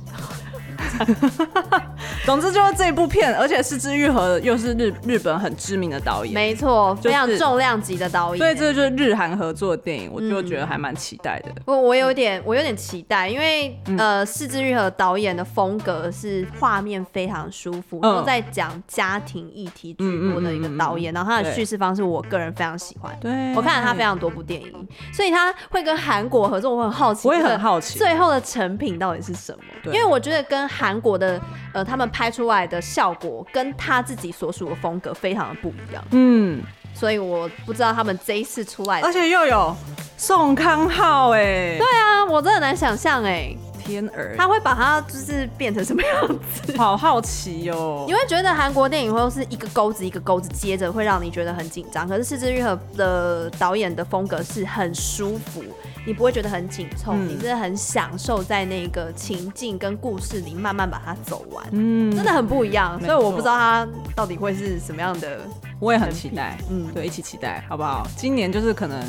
[2.26, 11.52] 总之就是这一部片，而且是枝裕和又是日日本很知名的导演，没错，非常重量级的导演，所以这就是日韩合作的电影，我就觉得还蛮期待的。
[11.66, 23.14] 我我有点我有点期待，因为呃，是枝裕和导演的风格是画面非常舒服，都在讲家庭议题居多的一个导演，然后他的叙事方式我个人非常喜欢。
[23.20, 28.00] 对，我看了他非常多部电影，所以他会跟韩国合作，我很好奇，我也很好奇。
[28.00, 29.60] 最后的成品到底是什么？
[29.86, 31.42] 因为我觉得跟韩国的
[31.74, 32.04] 呃他们。
[32.14, 36.62] 拍出来的效果跟他自己所属的风格非常的不一样，嗯，
[36.94, 39.76] 所以我不知道他们这一次出来，而且又有
[40.16, 46.78] 宋康昊哎，对啊，我真的很难想象哎，天儿，他会把它就是变成什么样子？
[46.78, 48.06] 好好奇哦。
[48.08, 52.08] 你会觉得韩国电影会是一个钩子一个钩子接着，会让你觉得很紧张。
[52.08, 55.64] 可是是枝裕和的导演的风格是很舒服。
[56.06, 63.00] 你不会觉得很紧凑，嗯、你是很享受在那个情境跟故事里慢慢把它走完，嗯，真的很不一样。
[63.02, 65.40] 所以我不知道他到底会是什么样的，
[65.80, 68.06] 我也很期待，嗯，对，一起期待，好不好？
[68.18, 69.02] 今年就是可能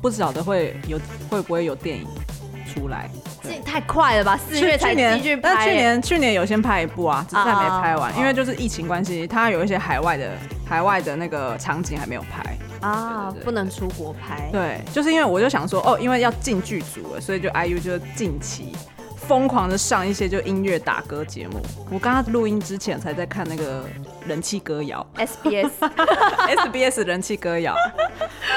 [0.00, 2.06] 不晓得会有会不会有电影
[2.72, 3.10] 出来，
[3.42, 4.38] 这太快了吧？
[4.48, 10.30] 四月才继续拍，但去年去年有先拍一部啊，只是还没拍完，啊、因为就是疫情关系，它有一些海外的
[10.66, 12.56] 海外的那个场景还没有拍。
[12.80, 14.48] 啊，不能出国拍。
[14.50, 18.74] 对，就是因为我就想说，哦，因为要进剧组了，所以就 IU 就近期
[19.30, 21.60] 疯狂的上一些就音乐打歌节目。
[21.88, 23.84] 我刚刚录音之前才在看那个
[24.26, 27.72] 人气歌谣，SBS SBS 人气歌谣，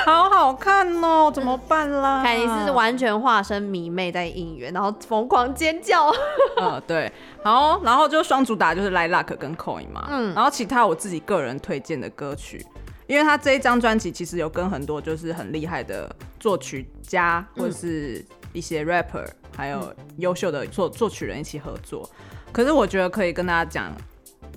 [0.03, 2.23] 好好看哦，怎么办啦？
[2.23, 6.11] 凯尼斯是完全化身迷妹在应援，然后疯狂尖叫。
[6.59, 7.11] 嗯，对，
[7.43, 12.65] 好，然后就双主打就是 Lilac 跟 Coin 嘛，嗯，然后其他我自己个人推荐的歌曲。
[13.05, 16.09] 因为他这一张专辑其实有跟很多就是很厉害的
[16.39, 22.09] 作曲家或者是一些 rapper，还有优秀的作作曲人一起合作。
[22.51, 23.91] 可是我觉得可以跟大家讲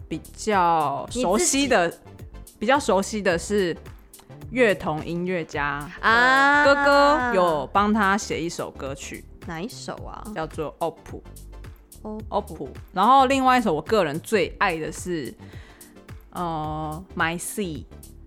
[0.08, 1.92] 比较熟悉的，
[2.58, 3.76] 比较熟悉的是
[4.50, 10.22] 乐童音乐家啊，哥哥有帮他写一首歌曲，哪一首啊？
[10.34, 10.98] 叫做 Op
[12.28, 12.68] Op。
[12.92, 15.34] 然后另外一首我个人最爱的是
[16.30, 17.84] 呃 My Sea。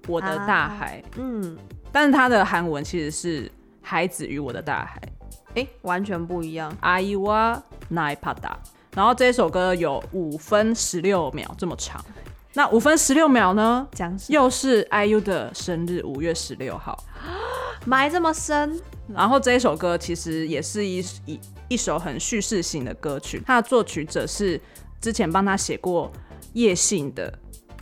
[0.07, 1.55] 我的大海，啊、嗯，
[1.91, 4.99] 但是它的韩文其实是“孩子与我的大海”，
[5.55, 6.75] 哎、完全不一样。
[6.79, 8.35] I wa nai pada。
[8.95, 12.03] 然后这首歌有五分十六秒这么长。
[12.53, 13.87] 那五分十六秒呢？
[13.91, 17.03] 讲又是 IU 的生日，五月十六号，
[17.85, 18.79] 埋这么深。
[19.07, 24.59] 然后这一首歌其实也是一一一首很叙事型的歌曲，它的作曲者是
[24.99, 26.11] 之前帮他写过
[26.53, 27.31] 《夜信》的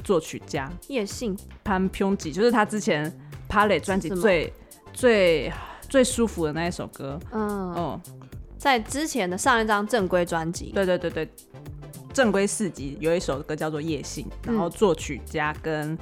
[0.03, 3.12] 作曲家夜信潘平吉，就是他之前
[3.47, 4.53] p a l e 专辑最。
[4.93, 5.53] 最
[5.89, 7.19] 最舒服的那一首歌。
[7.32, 7.41] 嗯，
[7.73, 8.02] 哦，
[8.58, 11.30] 在之前的上一张正规专辑，对对对对，
[12.13, 15.97] 正规四辑有一首歌叫做《夜信》，然后作曲家跟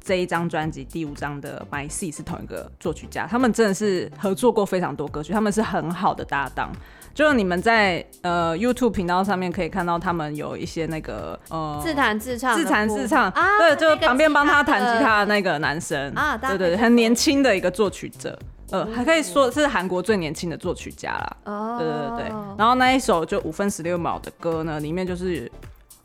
[0.00, 6.72] 这一张专辑第五张的 My Sea 是同一个作曲家，他们真的是合作过非常多歌曲，他们是很好的搭档。
[7.18, 13.28] 就是你们在呃 YouTube 频道上面可以看到他们有一些那个呃自弹自唱、自弹自唱。
[13.30, 16.14] 啊，对，就旁边帮他弹吉他的那个男生。
[16.14, 18.38] 啊，对对对，很年轻的一个作曲者，
[18.70, 21.36] 呃，还可以说是韩国最年轻的作曲家啦。
[21.46, 25.50] 哦，对对对，然后那一首就五分十六秒的歌呢，里面就是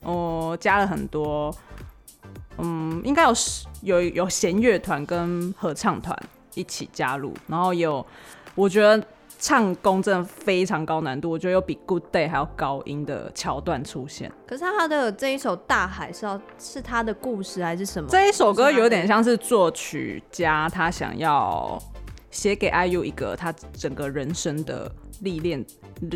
[0.02, 1.56] 哦、呃、加了很多，
[2.58, 3.34] 嗯，应该有
[3.84, 6.17] 有有弦乐团跟合唱团
[6.56, 8.04] 一起加入，然后有
[8.56, 8.99] 我觉得。
[9.44, 14.32] 唱功真的非常高难度，我觉得有比《Good Day》还要高音的桥段出现。
[14.48, 18.08] 可是他的这一首《大海》是要是他的故事还是什么？
[18.10, 21.78] 这一首歌有点像是作曲家他想要
[22.32, 25.62] 写给 IU 一个他整个人生的历练、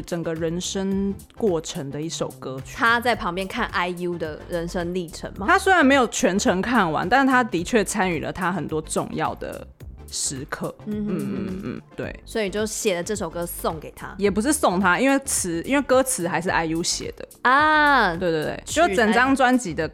[0.05, 2.77] 整个人生过程的一首歌曲。
[2.77, 5.45] 他在旁边看 IU 的人生历程吗？
[5.49, 9.67] 他虽然没有全程看完，但是他的确参与了他很多重要的。
[10.09, 17.27] 时刻，嗯嗯嗯嗯，对，所以就写了这首歌送给他，也不是送他，因为词，因为歌词还是 IU 写的。
[17.41, 19.89] 啊，对对对，就整张专辑的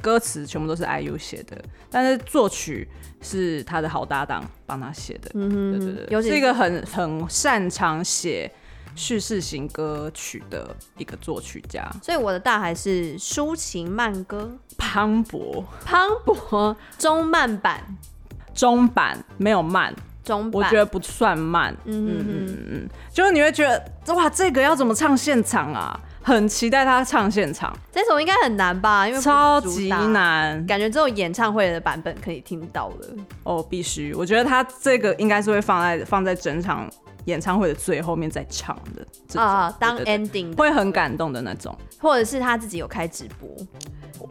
[0.00, 1.56] 歌词全部都是 IU 写的，
[1.90, 2.88] 但是作曲
[3.20, 8.50] 是他的好搭档帮他写的，嗯哼，对对对，是一个很很擅长写
[8.94, 17.96] 叙事型歌曲的一个作曲家，所以我的大海是抒情慢歌，磅礴，磅礴中慢版。
[18.58, 19.94] 中版没有慢，
[20.24, 21.72] 中版我觉得不算慢。
[21.84, 25.98] 嗯嗯嗯嗯，就是你会觉得哇，这个要怎么唱现场啊？
[26.20, 27.72] 很期待他唱现场。
[27.92, 29.06] 这首应该很难吧？
[29.06, 33.08] 因为超级难，感觉只有演唱会的版本可以听到了。
[33.44, 36.90] 哦，必须，我觉得他这个应该是会放在放在整场
[37.26, 39.40] 演唱会的最后面再唱的。
[39.40, 43.48] 啊，当 ending 会很感动的那种，或者是他自己有开直播。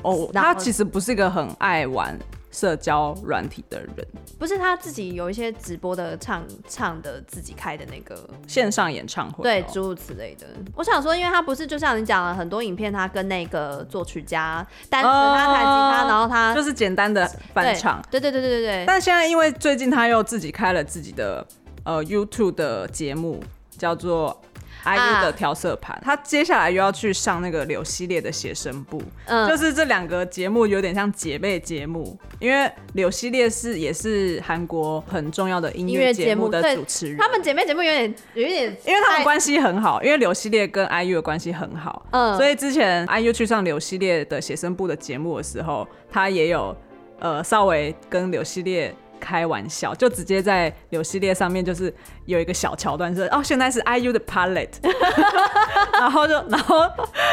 [0.04, 2.16] 哦，他其实不是一个很爱玩
[2.58, 4.08] 社交软体的人，
[4.40, 10.48] 不是他自己有一些直播的唱唱的自己开的那个线上演唱会，对，诸如此类的。
[10.74, 18.86] 我想说，因为他不是就像你讲了很多影片，他跟那个作曲家单纯他弹吉他，然后他就是简单的翻唱，对对对对对对。
[18.88, 21.46] 但现在因为最近他又自己开了自己的
[21.84, 23.40] 呃 YouTube 的节目，
[23.78, 24.42] 叫做。
[24.88, 46.74] IU 的调色盘，他接下来又要去上那个柳系列的写生部，嗯，就是这两个节目有点像姐妹节目，因为柳系列是也是韩国很重要的音乐节目的主持人，他们姐妹节目有点有点，因为他们关系很好，因为柳系列跟 IU 的关系很好，嗯，所以之前 IU 去上柳系列的写生部的节目的时候，他也有
[47.20, 48.96] 呃稍微跟柳熙烈。
[49.20, 51.94] 开玩笑，就直接在柳系列上面就是
[52.26, 54.70] 有一个小桥段是哦，现在是 IU 的 palette，
[56.00, 56.90] 然后就然后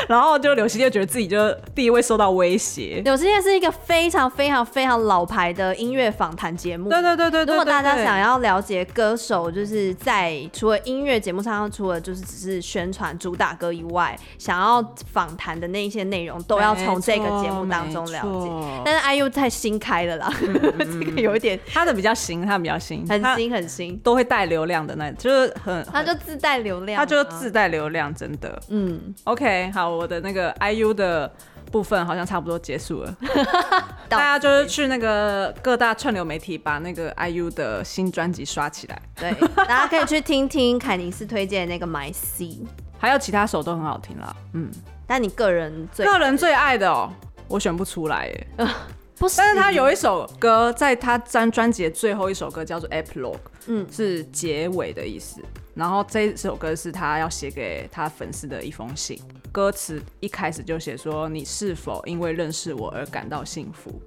[0.09, 3.01] 然后就柳系列觉得自己就地位受到威胁。
[3.05, 7.55] 柳系列是一个非常非常非常老牌的音乐访谈节目，对对对对，对。
[7.55, 18.83] 如果大家想要了解歌手，就是在除了音乐节目上，除了就是只是宣传主打歌以外，想要访谈的那一些内容，都要从这个节目当中了解。
[18.85, 21.59] 但是 IU 太新开了啦，嗯嗯 这个有一点。
[21.75, 28.63] 他的比较新，他比较新，很新很新，都会带流量的那，就是很，他就自带流量，他就自带流量，真的。
[28.69, 31.29] 嗯，OK，好，我的那个 IU 的
[31.73, 33.17] 部分好像差不多结束了，
[34.09, 42.61] 大家就是去那个各大串流媒体把那个 IU 的新专辑刷起来，对，大家可以去听听凯尼斯推荐的那个 My C，
[42.99, 44.37] 还有其他首都很好听啦。
[44.53, 44.71] 嗯，
[45.09, 47.13] 但你个人最个人最爱的哦，
[47.49, 48.47] 我选不出来耶。
[49.19, 55.41] 不是，但是他有一首歌，在他专专辑的最后一首歌叫做 Epilogue，嗯，是结尾的意思。
[55.75, 59.19] 然后这首歌是他要写给他粉丝的一封信，
[59.51, 64.01] 歌词一开始就写说：“你是否因为认识我而感到幸福？”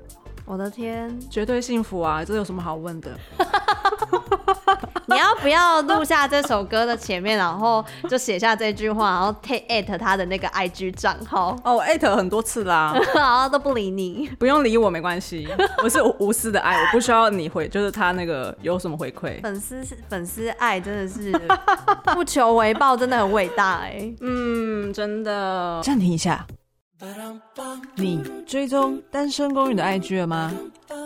[0.47, 2.23] 我的天，绝对幸福啊！
[2.23, 3.11] 这有什么好问的？
[5.09, 11.53] 你要不要录下这首歌的前面，然后就写下这句话，然后 take 他的那个 IG 账号？
[11.65, 14.29] 哦，我 at 很多次啦， 然后都不理你。
[14.39, 15.45] 不用理我，没关系，
[15.83, 19.41] 我是无私的爱，我不需要你回，就是他那个有什么回馈。
[19.41, 21.29] 粉丝是粉丝爱，真的是
[22.15, 24.13] 不求回报，真的很伟大哎。
[24.21, 25.81] 嗯，真的。
[25.83, 26.45] 暂停一下，
[27.95, 30.51] 你追踪单身公寓的 IG 了吗？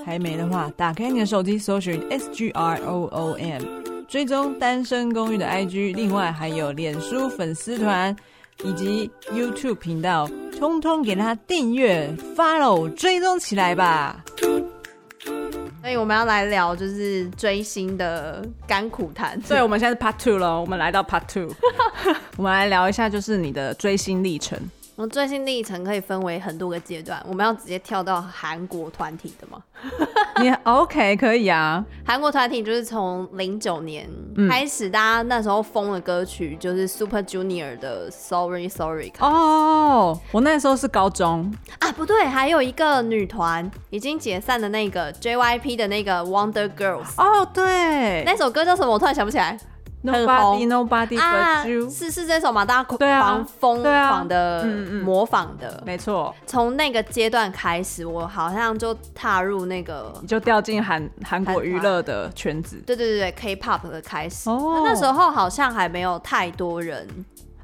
[0.06, 3.62] 还没的话，打开你的手机，搜寻 S G R O O M。
[4.08, 8.16] 追踪单身公寓的 IG，另外还有脸书粉丝团
[8.64, 14.24] 以及 YouTube 频道，通通给他订阅、follow、追踪起来吧。
[15.82, 19.40] 所以我们要来聊就是追星的甘苦谈。
[19.42, 21.54] 对，我们现在是 Part Two 了，我们来到 Part Two，
[22.38, 24.58] 我们来聊一下就是你的追星历程。
[24.98, 29.62] 我最新历程可以分为很多个阶段，我们要直接跳到韩国团体的吗？
[30.42, 31.84] 你 OK 可以啊。
[32.06, 34.08] 韩国团体就是从零九年
[34.50, 39.12] 开始，大家那时候疯的歌曲就是 Super Junior 的 Sorry Sorry。
[39.20, 47.14] 哦，我那时候是高中啊，不对，还有一个女团已经解散的那个 JYP 的那个 Wonder Girls。
[47.18, 48.92] 哦，对，那首歌叫什么？
[48.92, 49.58] 我突然想不起来。
[50.04, 51.90] Nobody, nobody but you。
[51.90, 52.66] 是是这首嘛？
[52.66, 54.66] 大家狂疯狂的
[55.04, 56.34] 模仿的，没错。
[56.48, 62.82] 从那个阶段开始，我好像就踏入那个，你就掉进韩韩国娱乐的圈子。
[62.86, 64.50] 对对对对，K-pop 的开始。
[64.50, 67.08] 哦，那时候好像还没有太多人。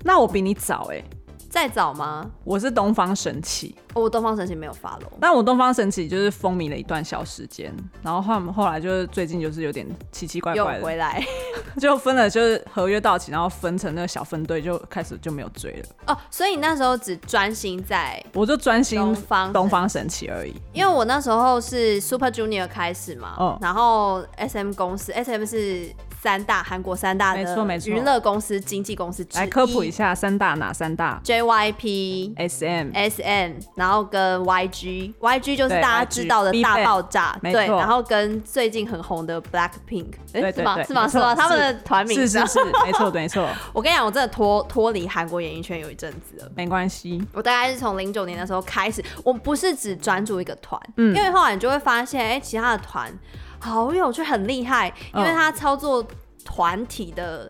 [0.04, 1.04] 那我比你早哎。
[1.50, 2.30] 再早吗？
[2.44, 11.24] 我是东方神起，我、oh, 东方神起没有 follow，但我东方神起就是风靡了一段小时间，然后后后来就是最近就是有点奇奇怪怪的又回来，
[11.80, 15.86] 就分了，就是合约到期，然后分成那个小分队，就开始就没有追了。
[16.08, 25.92] 哦，oh, 所以你那时候只专心在，我就专心东方东方神起而已，因为我那时候是 Super Junior 开始嘛，嗯，然后 SM 公司，SM 是。
[26.22, 27.42] 三大韩国三大的
[27.86, 40.84] 娱乐公司、经纪公司，来科普一下三大哪三大？JYP、SM、SM，然后跟 YG，YG 就是大家知道的大爆炸，对，然后跟最近很红的 Blackpink，哎，是吗？
[40.84, 41.08] 是吗？
[41.08, 41.36] 是吗？
[41.36, 43.48] 他们的团名是是是，没错没错。
[43.72, 47.24] 我跟你讲，我真的脱脱离韩国演艺圈有一阵子了，没关系。
[47.32, 53.12] 我大概是从零九年的时候开始，我不是只专注一个团，嗯，因为后来你就会发现，哎，其他的团。
[53.60, 56.06] 好有趣，很厉害，因为他操作
[56.46, 57.50] 团体的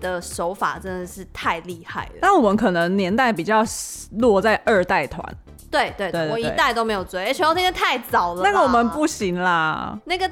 [0.00, 2.12] 的手法真的是太厉害了。
[2.20, 3.64] 但我们可能年代比较
[4.18, 5.24] 落在二代团，
[5.70, 10.30] 对对对，我一代都没有追，H O D 太早了，那个我们不行啦，那个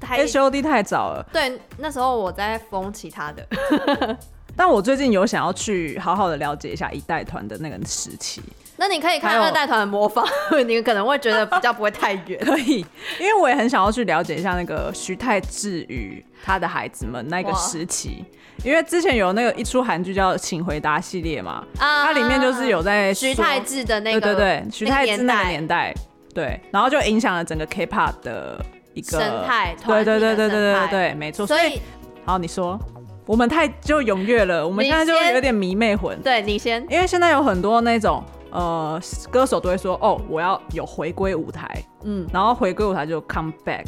[0.00, 1.24] H O D 太早了。
[1.32, 3.46] 对，那时候我在封其他的，
[4.56, 8.42] 但我最近有想要去好好的了解一下一代团的那个时期。
[8.82, 10.26] 那你可以看二代团的模仿，
[10.66, 12.36] 你可能会觉得比较不会太远。
[12.44, 12.84] 可以，
[13.20, 18.24] 因为我也很想要去了解一下那个徐太志与他的孩子们那个时期，
[18.64, 25.94] 因为之前有那个一出韩剧叫《请回答》系列嘛，啊，它里面就是有在徐太志的那个，对对对，徐太志那个年代，
[26.34, 28.60] 对，然后就影响了整个 K-pop 的
[28.94, 31.46] 一个生态，对对对对对对对，没错。
[31.46, 31.80] 所以，
[32.24, 32.76] 好，你说。
[33.24, 36.20] 我们太就踊跃了，我们现在就有点迷妹魂。
[36.22, 38.22] 对，你先，因为现在有很多那种
[38.52, 39.00] 呃
[39.30, 43.84] 歌手都会说，哦，我要有回归舞台，嗯，然后回归舞台就 come back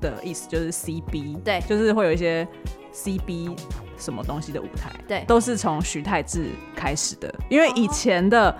[0.00, 2.46] 的意思就是 CB，对，就是会有一些
[2.92, 3.56] CB
[3.96, 8.52] 什么东西的舞台，对，都是从徐太志开始的，因为以前的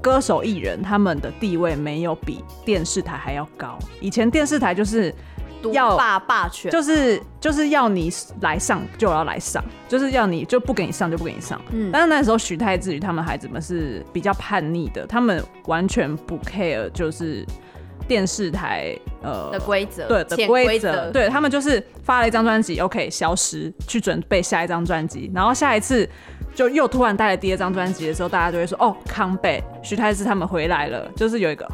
[0.00, 5.14] 歌手艺人他们的地位没有比电视台还要高，以前电视台就是。
[5.72, 11.60] 要霸霸权，就是就是要你来上就要来上，就是要你就不给你上就不给你上。
[11.70, 17.44] 嗯，但是那时候许太志与他们孩子们是比较叛逆的，他们完全不 care，就是
[18.06, 26.08] 电视台呃的规则，对的规则，对他们就是发了一张专辑，OK 消失，去准备下一张专辑，然后下一次
[26.54, 31.68] 就又突然带了第二张专辑的时候，大家就会说哦，come back，徐太志他们回来了，就是有一个。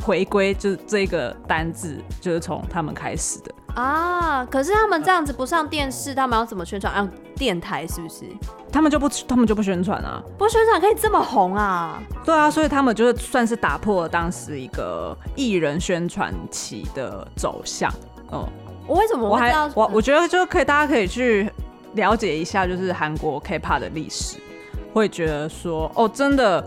[0.00, 4.44] 回归就是这个单字，就是从他们开始的啊。
[4.46, 6.92] 可是他们这样子不上电视，他们要怎么宣传？
[6.92, 8.24] 啊电台是不是？
[8.72, 10.22] 他们就不，他们就不宣传啊。
[10.38, 12.02] 不宣传可以这么红啊？
[12.24, 17.92] 对啊，所以他们就是算是打破了当时一个艺人宣传期的走向。
[18.32, 18.42] 嗯，
[18.86, 21.46] 我为什么我还我我觉得就可以，大家可以去
[21.92, 24.38] 了解一下，就是韩国 K-pop 的历史，
[24.94, 26.66] 会觉得说哦，真的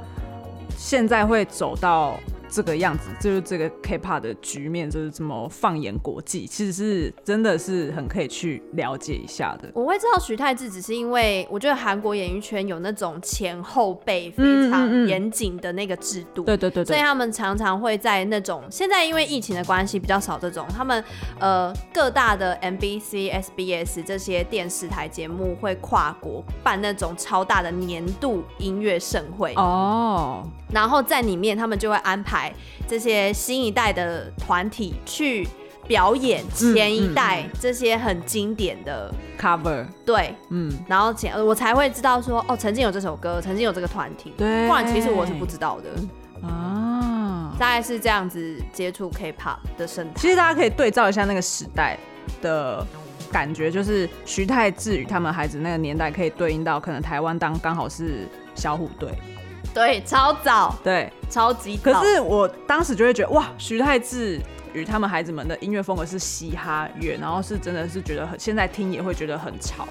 [0.78, 2.14] 现在会走到。
[2.50, 9.70] 这个样子就是这个 K-pop 的局面，就是这么放眼国际，其实是真的是很可以去了解一下的。
[9.76, 21.04] 我会知道徐太智，只是因为我觉得韩国演艺圈有那种前后辈非常严谨的那个制度，对对对，所以他们常常会在那种现在因为疫情的关系比较少这种，他们
[21.40, 30.44] 呃各大的 MBC、SBS 这些电视台节目会跨国办那种超大的年度音乐盛会哦，
[30.74, 32.39] 然后在里面他们就会安排。
[32.88, 35.48] 这些新一代的团体去
[35.88, 47.56] 表演前一代这些很经典的 cover，对，嗯，然后前我才会知道说，哦，曾经有这首歌，曾经有这个团体，对，不然其实我是不知道的啊。
[47.58, 50.14] 大概是这样子接触 K-pop 的生态。
[50.16, 51.98] 其实大家可以对照一下那个时代
[52.42, 52.86] 的
[53.32, 59.10] 感觉，就是徐太志与他们孩子那个年代，可以对应到可能台湾当刚好是小虎队。
[59.74, 61.94] 对，超早，对，超级早。
[61.94, 64.42] 可是我当时就会觉得，哇，徐太志
[64.74, 69.88] 与他们孩子们的音乐风格是嘻哈乐，然后是真的是觉得很，现在听也会觉得很潮，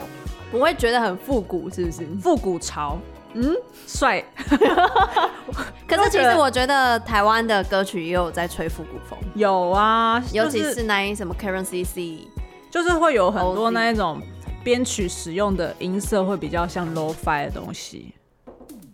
[0.51, 2.07] 不会觉得很复古，是不是？
[2.21, 2.99] 复古潮，
[3.35, 3.55] 嗯，
[3.87, 4.23] 帅。
[5.89, 12.27] 可是其实我觉得台湾的歌曲也有在吹复古风，有啊，尤其是那一什么 Karen CC，
[12.71, 14.21] 就是会有很多那一种
[14.63, 18.13] 编曲使用的音色会比较像 Lo-Fi 的东西。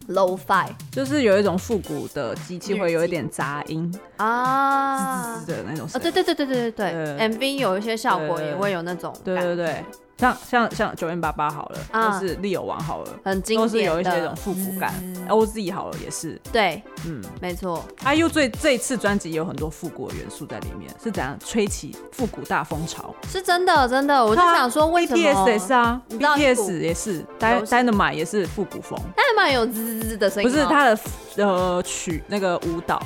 [0.09, 5.87] Lo-Fi 就是有一种复古的机器会有一点杂音啊，滋滋的那种。
[5.93, 9.15] 啊，对对对对对对对，MV 有一些效果也会有那种。
[9.25, 9.85] 对对对。
[10.17, 14.95] 像像像九零八八好了，啊、或是利友王好了，很经典，都是有一些这种复古感。
[15.03, 17.85] 嗯、OZ 好了也是，对，嗯，没错。
[18.05, 23.15] IU 最这一次专辑也有很多复古的元素在里面，是怎样吹起复古大风潮？
[23.29, 24.25] 是真的，真的。
[24.25, 28.99] 我就想说，为什么？BTS 也是啊，BTS 也是，Dynamite 也是复古风。
[29.17, 30.99] Dynamite 有滋滋滋的声音，不是它的
[31.39, 33.03] 呃曲那个舞蹈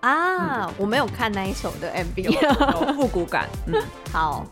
[0.00, 2.20] 啊，嗯、我没有看那一首的 MV，
[2.86, 3.48] 有复古感。
[3.66, 3.82] 嗯，
[4.12, 4.44] 好。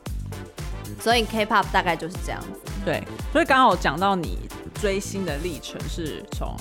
[1.01, 2.73] 所以 K-pop 大概就是这样子。
[2.85, 4.39] 对，所以刚好讲到你
[4.81, 6.55] 追星的历程是从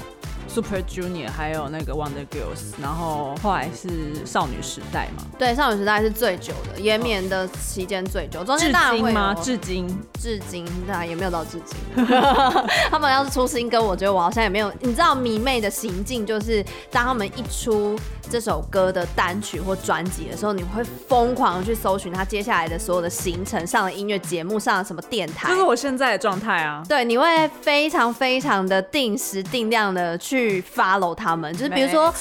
[0.48, 5.24] Super Junior 还有那个 Wonder Girls，然后后来是少女时代嘛？
[5.40, 8.44] 对，少女时代是最久的，延绵的期间最久。
[8.44, 9.34] 中间至今吗？
[9.42, 9.88] 至今，
[10.20, 12.06] 至今，那也没有到至今。
[12.92, 14.72] 他们要是出新歌，我觉得我好像也没有。
[14.82, 17.98] 你知道迷妹的行径，就是当他们一出
[18.30, 25.50] 这首歌的单曲或专辑的时候，你会疯狂的去搜寻他接下来的所有的行程，上了音乐节目，上了什么电台。
[25.50, 26.84] 就是我现在的状态啊。
[26.88, 27.26] 对，你会
[27.62, 30.33] 非常非常的定时定量的去。
[30.34, 32.12] 去 follow 他们，就是比如说，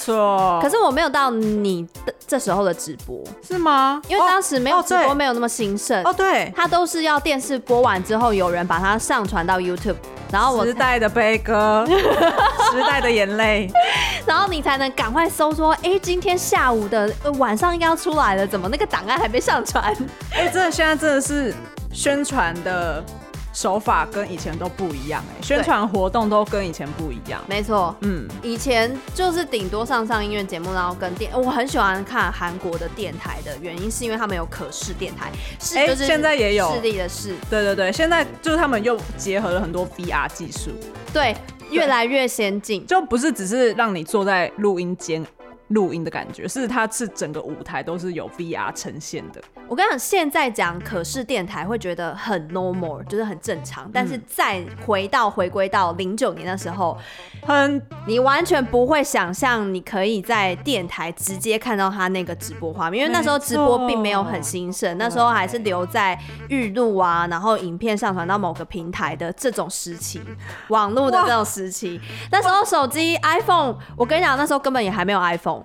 [0.61, 3.99] 可是我没有到你的这时候的直播，是吗？
[4.07, 5.99] 因为当时没有直播，没有那么兴盛。
[6.03, 9.95] 哦，对，他都是要电视播完之后，有人把它上传到 YouTube，
[10.31, 11.83] 然后我时代的悲歌，
[12.71, 13.67] 时代的眼泪，
[14.27, 19.85] 然后你才能赶快搜说，哎、欸，今天下午的晚上应该要出来了，怎么那个档案还没上传？
[20.29, 21.51] 哎、欸，真的现在真的是
[21.91, 23.03] 宣传的。
[23.53, 27.41] 手法跟以前都不一样，哎，宣传活动都跟以前不一样。
[27.47, 35.31] 没错，嗯，以前就是顶多上上音乐节目，然后跟电，我很喜欢看韩国的电台的原因是因为他们有可视电台，
[35.75, 36.73] 哎、欸，现在也有。
[36.73, 40.71] 视力的视，对对对，现在就是他们又结合了很多 VR 技术，
[41.13, 41.35] 对，
[41.69, 45.23] 越来越先进，就不是只是让你坐在录音间。
[45.73, 49.41] 录音的感觉是，它是整个舞台都是有 VR 呈现的。
[49.67, 53.89] 我跟你讲，现在讲可视电台会觉得很 normal，就是很正常。
[53.91, 56.97] 但是再回到回归到零九年的时候，
[57.41, 66.17] 很你完全不会想象你可以在电台直接看到他那个直播画面，因为那时候直播并没有很兴盛，那时候还是留在
[66.49, 70.21] 预录啊，然后影片上传到某个平台的这种时期，
[70.67, 71.99] 网络的这种时期。
[72.31, 75.62] 那时候手机 iPhone，我跟你讲，那时候根本也还没有 iPhone。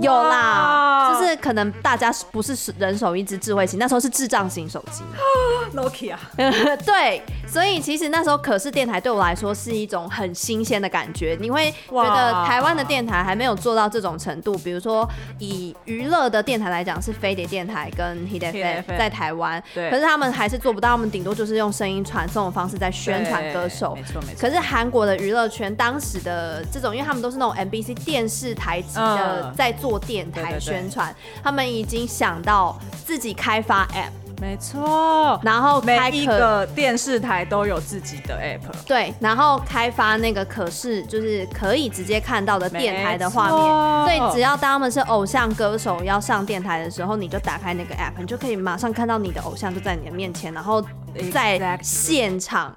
[0.00, 5.02] 有啦，就是可能大家不是人手一只智慧型，那时候是智障型手机，
[5.74, 6.16] Nokia。
[6.84, 11.34] 对，所以其实那时候可视电台对我来说是一种很新鲜的感觉。
[11.40, 24.40] 你会觉得台湾的电台还没有做到这种程度，比如说以娱乐的电台来讲，是飞碟电台跟 Hit FM 在台湾，对，可是他们还是做不到，他们顶多就是用声音传送的方式在宣传歌手，没错没错。
[24.40, 29.86] 可是韩国的娱乐圈当时的这种，因为他们都是那种 MBC 电视台级的在做。
[29.86, 34.10] 做电台宣传，他们已经想到自己开发 App，
[34.40, 50.84] 没错，然后每一个电视台都有自己的 App，对，然后开发那个可视，就是可以直接看到的电台的画面，所以只要当他们是偶像歌手要上电台的时候，你就打开那个 App，你就可以马上看到你的偶像就在你的面前，然后
[51.32, 52.74] 在现场。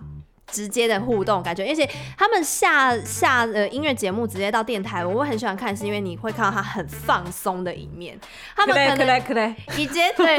[0.51, 8.19] 直接的互动感觉，而且他们下下呃音乐节目直接到电台，我会很喜欢看，是因为你会看到他很放松的一面。
[8.55, 10.37] 他们可能已经对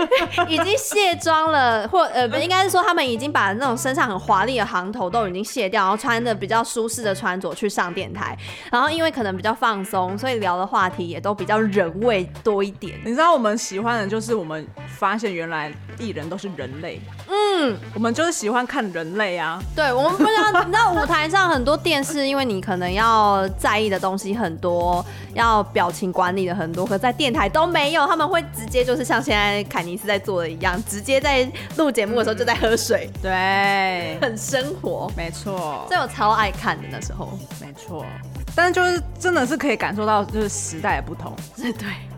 [0.48, 8.36] 已经卸妆了，或呃不应该是说他们已经把那种身上很华丽的行头都已经卸掉，然后穿的比较舒适的穿着去上电台。
[8.70, 12.98] 然后因为可能比较放松，所以聊的话题也都比较人味多一点。
[13.04, 19.92] 你知道我们喜欢的就是我们发现原来艺人都是人类，嗯，我们就是喜欢看人类啊，对。
[20.02, 31.46] 我们不知道，你知道舞台上很多电视，因为你可能要在意的东西很多，要表情管理的很多，可在电台都没有，他们会直接就是像现在凯尼斯在做的一样，直接在
[31.76, 38.04] 录节目的时候就在喝水，对，很生活，没错，所以我超爱看的那时候，没错，
[38.56, 41.74] 但是就是真的是可以感受到就是时代的不同，对，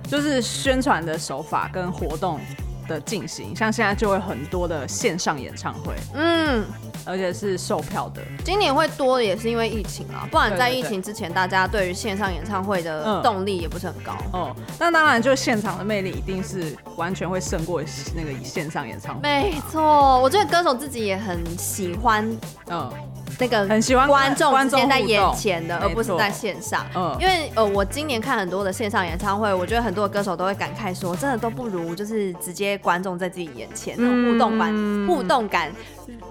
[0.08, 2.38] 就是宣传的手法跟活动
[2.86, 6.64] 的进行，像现在就会很多的线上演唱会，嗯。
[7.04, 14.12] 而且是售票的，今年会多也是因为疫情啊，不然在疫情之前，大家对于线上演唱会的动力也不是很高。
[14.32, 17.82] 哦、嗯，那当然，就现场的魅力一定是完全会胜过
[18.14, 19.20] 那个线上演唱会。
[19.22, 22.24] 没错，我觉得歌手自己也很喜欢，
[22.68, 22.92] 嗯。
[23.38, 26.86] 那个很喜欢观众直接在眼前的，而不是在线上。
[26.94, 35.72] 嗯，因为呃，我今年看很多的线上演唱会，我觉得很多的歌手都会感慨说，真的都不如就是直接观众在自己眼前，互动感、嗯、互动感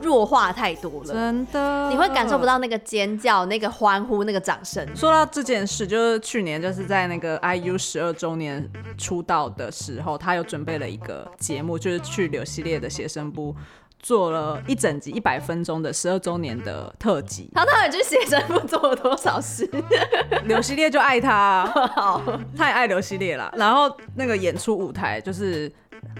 [0.02, 1.14] 弱化太多了。
[1.14, 4.86] 真的，你会感受不到那个尖叫、那个欢呼、那个掌声。
[4.96, 13.56] 说到这件事，就是去年就是在那个 IU 十二周年出道的时候，他有准备了一个节目，就是去柳系列的写生部。
[14.02, 19.70] 做了一整集一百分钟的十二周年的特辑，他到底去写真部做了多少事？
[20.46, 22.22] 刘希烈就爱他，好，
[22.58, 23.52] 他也爱柳溪烈啦。
[23.56, 25.72] 然后那个演出舞台就是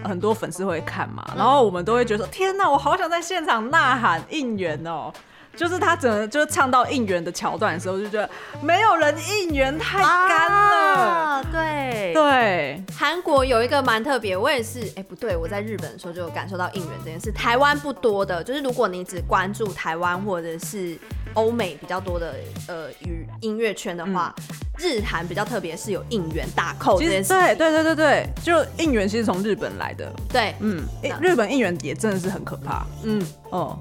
[0.04, 5.12] 很多粉丝会看嘛，然后我们都会觉得说：天哪，我好想在现场呐喊应援哦。
[5.56, 8.28] 就是他整个就是唱到应援的桥段的时候，就觉得
[8.62, 11.02] 没有人应援太干了。
[11.02, 17.30] 啊、对对，韩国有一个蛮特别，我也是，哎、欸、不对，我在日本的时候就有感受到应援这件事。
[17.32, 20.98] 台湾不多的，就是如果你只关注台湾或者是
[21.34, 22.34] 欧美比较多的
[22.68, 27.32] 呃与音乐圈的话，嗯、日韩比较特别，是有应援大扣这件事。
[27.32, 30.10] 对对对对对，就应援其实从日本来的。
[30.28, 30.82] 对，嗯，
[31.20, 32.86] 日本应援也真的是很可怕。
[33.04, 33.78] 嗯哦。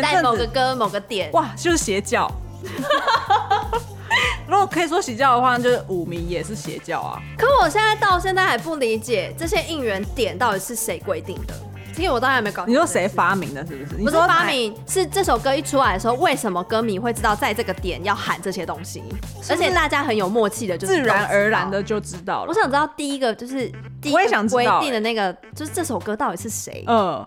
[0.00, 2.30] 在某个歌某个点，哇，就是邪教。
[4.46, 7.20] 如果可以说邪教的话，就是五迷也是邪教啊。
[7.38, 11.54] 可我现在到现在还不理解这些应援点到底是谁规定的。
[11.98, 12.64] 因为我当然还没搞。
[12.64, 13.66] 你说谁发明的？
[13.66, 14.02] 是不是？
[14.04, 19.02] 不是发明，是这首歌一出来的时候，为什么歌迷会知道在这个点要喊这些东西？
[19.50, 22.48] 而且大家很有默契的，就自然而然的就知道了。
[22.48, 23.70] 我想知道第一个就是
[24.00, 26.82] 第一个规定的那个，就是这首歌到底是谁？
[26.88, 27.26] 嗯。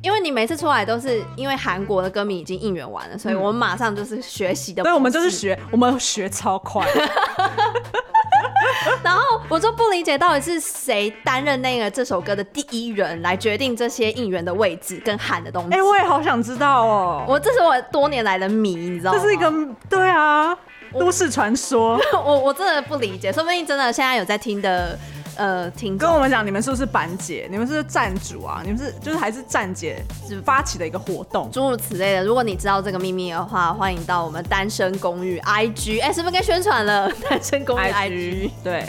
[0.00, 4.82] 因为你每次出来都是因为韩国的歌迷已经应援完了，所以我们马上就是学习的。
[4.82, 6.86] 对，我们就是学，我们学超快。
[9.02, 15.74] 然后我就不理解到底是谁担任那个这首歌的第一人来决定这些应援的位置跟喊的东西。
[15.74, 17.24] 哎、欸，我也好想知道哦。
[17.26, 19.18] 我这是我多年来的谜，你知道吗？
[19.18, 19.52] 这是一个
[19.90, 20.56] 对啊，
[20.92, 22.00] 都市传说。
[22.14, 24.96] 我我真的不理解，说不定真的现在有在听的。
[25.38, 27.46] 呃，听跟我们讲，你们是不是板姐？
[27.48, 28.60] 你们是不是站主啊？
[28.64, 32.24] 你们是就是还是站姐是发起的一个活动，诸如此类的。
[32.24, 37.08] 如果你知道这个秘密的话，欢迎到我们单身公寓 IG，哎、欸，是不是该宣传了？
[37.30, 38.88] 单身公寓 IG，, IG 对，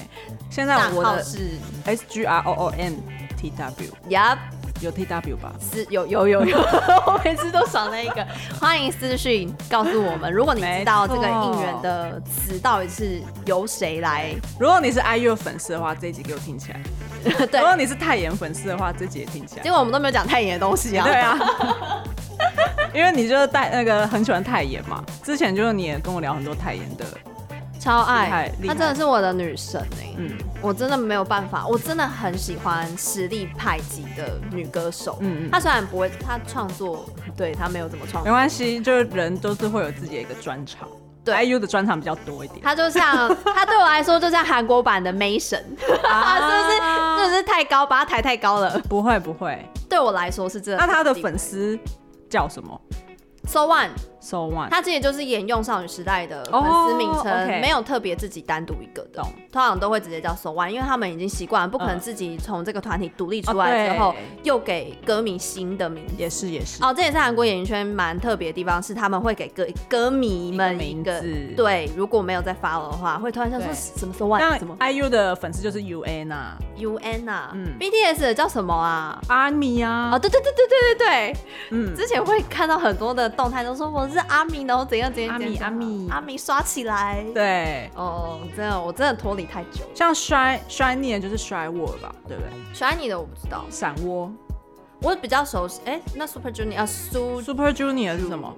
[0.50, 1.52] 现在我的是
[1.86, 2.98] S G R O O N
[3.38, 4.59] T W，Yup。
[4.82, 5.54] 有 T W 吧？
[5.74, 6.58] 是有有有有，
[7.06, 8.26] 我每次都少那一个。
[8.60, 14.34] 欢迎私讯告诉我们，如果你知道这个应援的词到底是由谁来。
[14.60, 16.80] 如果你是 IU 的粉丝的话，这一集给我听起来。
[17.48, 17.60] 对。
[17.60, 19.64] 如果你是泰妍粉丝的话，这集也听起来。
[19.64, 21.06] 结果我们都没有讲泰妍的东西啊。
[21.06, 21.38] 对啊。
[22.94, 27.06] 因为你就是带那个很喜欢泰妍嘛，之前就是你也跟我聊很多泰妍的。
[27.80, 30.16] 超爱，她真的是我的女神哎、欸！
[30.18, 35.18] 嗯，我真的没有办法，我真的很喜欢实力派级的女歌手。
[35.22, 37.06] 嗯嗯，她虽然不会，她创作，
[37.38, 40.88] 对她没有怎么创作，没关系，就是人都是会有自己的一个专长。
[41.24, 42.60] 对，IU 的专长比较多一点。
[42.62, 45.64] 她就像， 她对我来说就像韩国版的 Mason，
[46.04, 47.24] 啊、 是不是？
[47.24, 48.78] 是不是太高，把她抬太高了？
[48.90, 50.80] 不会不会，对我来说是这样。
[50.80, 51.78] 那她的粉丝
[52.30, 52.82] 叫什么
[53.46, 53.90] ？So One。
[54.20, 57.62] So One，他之前就是沿用少女时代的粉丝名称，oh, okay.
[57.62, 64.14] 没有特别自己单独一个的，通常都会直接叫 So One，因为他们已经习惯了，不可能自己从这个团体独立出来之后，
[64.44, 66.16] 又给歌迷新的名字。
[66.18, 66.84] 也是也是。
[66.84, 71.24] 哦，这也是韩国演艺圈蛮特别的地方，是他们会给歌歌迷们一个。
[71.56, 74.60] 对，如果没有在 follow 的话，会突然想说什么 So One？
[74.60, 80.12] 什么？IU 的粉丝就是 UN 啊，UN 啊，嗯，BTS 的叫什么啊？ARMY 啊。
[80.14, 81.36] 哦，对对对对对对对，
[81.72, 89.82] 嗯，之前会看到很多的动态都说我是 ARMY，然后怎样怎样，阿米阿米阿米刷起来，对，哦，真的，我真的脱离太久。
[89.94, 92.52] 像摔摔你的就是摔我吧，对不对？
[92.74, 94.32] 摔你的我不知道，散窝，
[95.02, 95.82] 我比较熟悉。
[95.86, 98.54] 哎、欸，那 Super Junior 啊苏 Super Junior 是什么？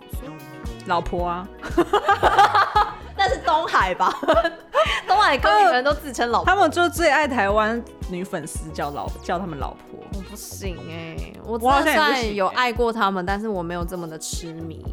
[0.88, 1.48] 老婆啊，
[3.18, 4.14] 那是东海吧？
[5.08, 10.00] 东海歌迷们都自称老婆，他们就最爱台湾女粉丝叫老叫他们老婆。
[10.14, 14.84] 我不行哎、欸，我好像有爱过他们，但是我没有这么的痴迷。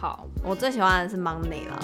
[0.00, 1.78] 好，我最喜欢的是 Money 了。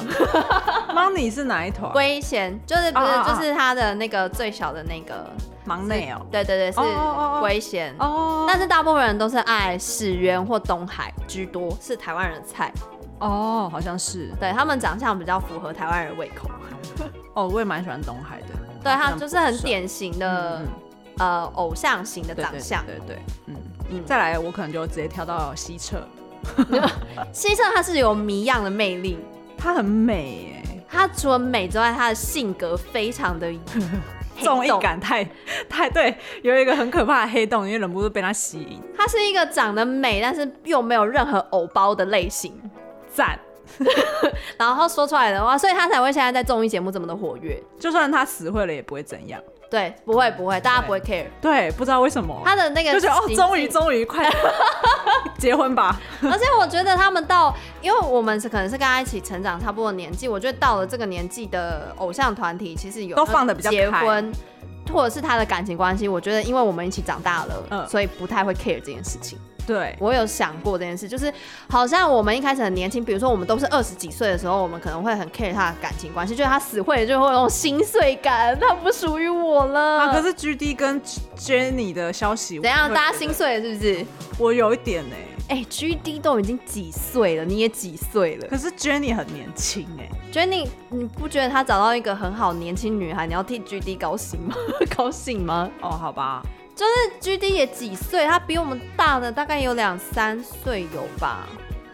[0.94, 1.92] Money 是哪一团？
[1.92, 5.28] 圭贤，就是不是就是他的那个最小的那个
[5.66, 6.24] Money 哦。
[6.30, 6.80] 对对对，是
[7.40, 7.94] 圭贤。
[7.98, 8.44] 哦。
[8.48, 12.72] 但是大部分人都是爱始源或东海居多，是台湾人的菜。
[13.26, 14.30] 哦，好像是。
[14.38, 16.50] 对，他们长相比较符合台湾人胃口。
[17.34, 18.48] 哦，我也蛮喜欢东海的。
[18.82, 20.62] 对，他就是很典型的
[21.18, 22.84] 呃偶像型的长相。
[22.84, 23.18] 对对。
[23.46, 23.56] 嗯
[23.90, 24.04] 嗯。
[24.04, 26.06] 再来，我可能就直接跳到西澈。
[27.32, 29.18] 西澈他是有谜样的魅力，
[29.56, 33.50] 他很美哎，他除了美之外，他的性格非常的
[34.42, 35.26] 综艺感太
[35.70, 38.78] 太对，有一个很可怕的黑洞，因为忍不住被他吸引。
[38.94, 42.52] 他是一个长得美，但是又没有任何偶包的类型，
[43.14, 43.38] 赞。
[44.58, 47.60] 然后说出来的话，所以他才会现在在综艺节目这么的活跃。
[47.80, 49.40] 就算他死会了，也不会怎样。
[49.70, 51.26] 对，不会不会，大家不会 care。
[51.40, 54.30] 对，不知道为什么他的那个就觉得哦，终于终于快
[55.38, 55.98] 结婚吧。
[56.22, 64.30] 而且我觉得他们到，因为我们是可能是跟他一起成长差不多的年纪，我觉得到了这个年纪的偶像团体，其实有都放的比较结婚，
[64.92, 69.36] 或者是他的感情关系，我觉得因为我们一起长大了，嗯，所以不太会 care 这件事情。
[69.66, 71.32] 对，我有想过这件事，就是
[71.68, 80.00] 好像我们一开始很年轻，比如说我们都是二十几岁的时候，我们可能会很 care 他的感情关系，就是他死会就会有那种心碎感，他不属于我了。
[80.00, 81.00] 啊，可是 G D 跟
[81.36, 82.92] Jennie 的消息，怎样？
[82.92, 84.06] 大家心碎了是不是？
[84.38, 85.28] 我有一点呢、欸。
[85.46, 88.48] 哎、欸、G D 都已经几岁了，你也几岁了？
[88.48, 90.32] 可是 Jennie 很年轻哎、欸。
[90.32, 94.54] Jennie，你不觉得他找到一个很好年轻女孩，你要替 G D 高兴吗？
[94.96, 95.70] 高兴吗？
[95.82, 96.42] 哦，好吧。
[96.74, 101.46] 就是 G D 也几岁，他比我们大的大概有两三岁有吧？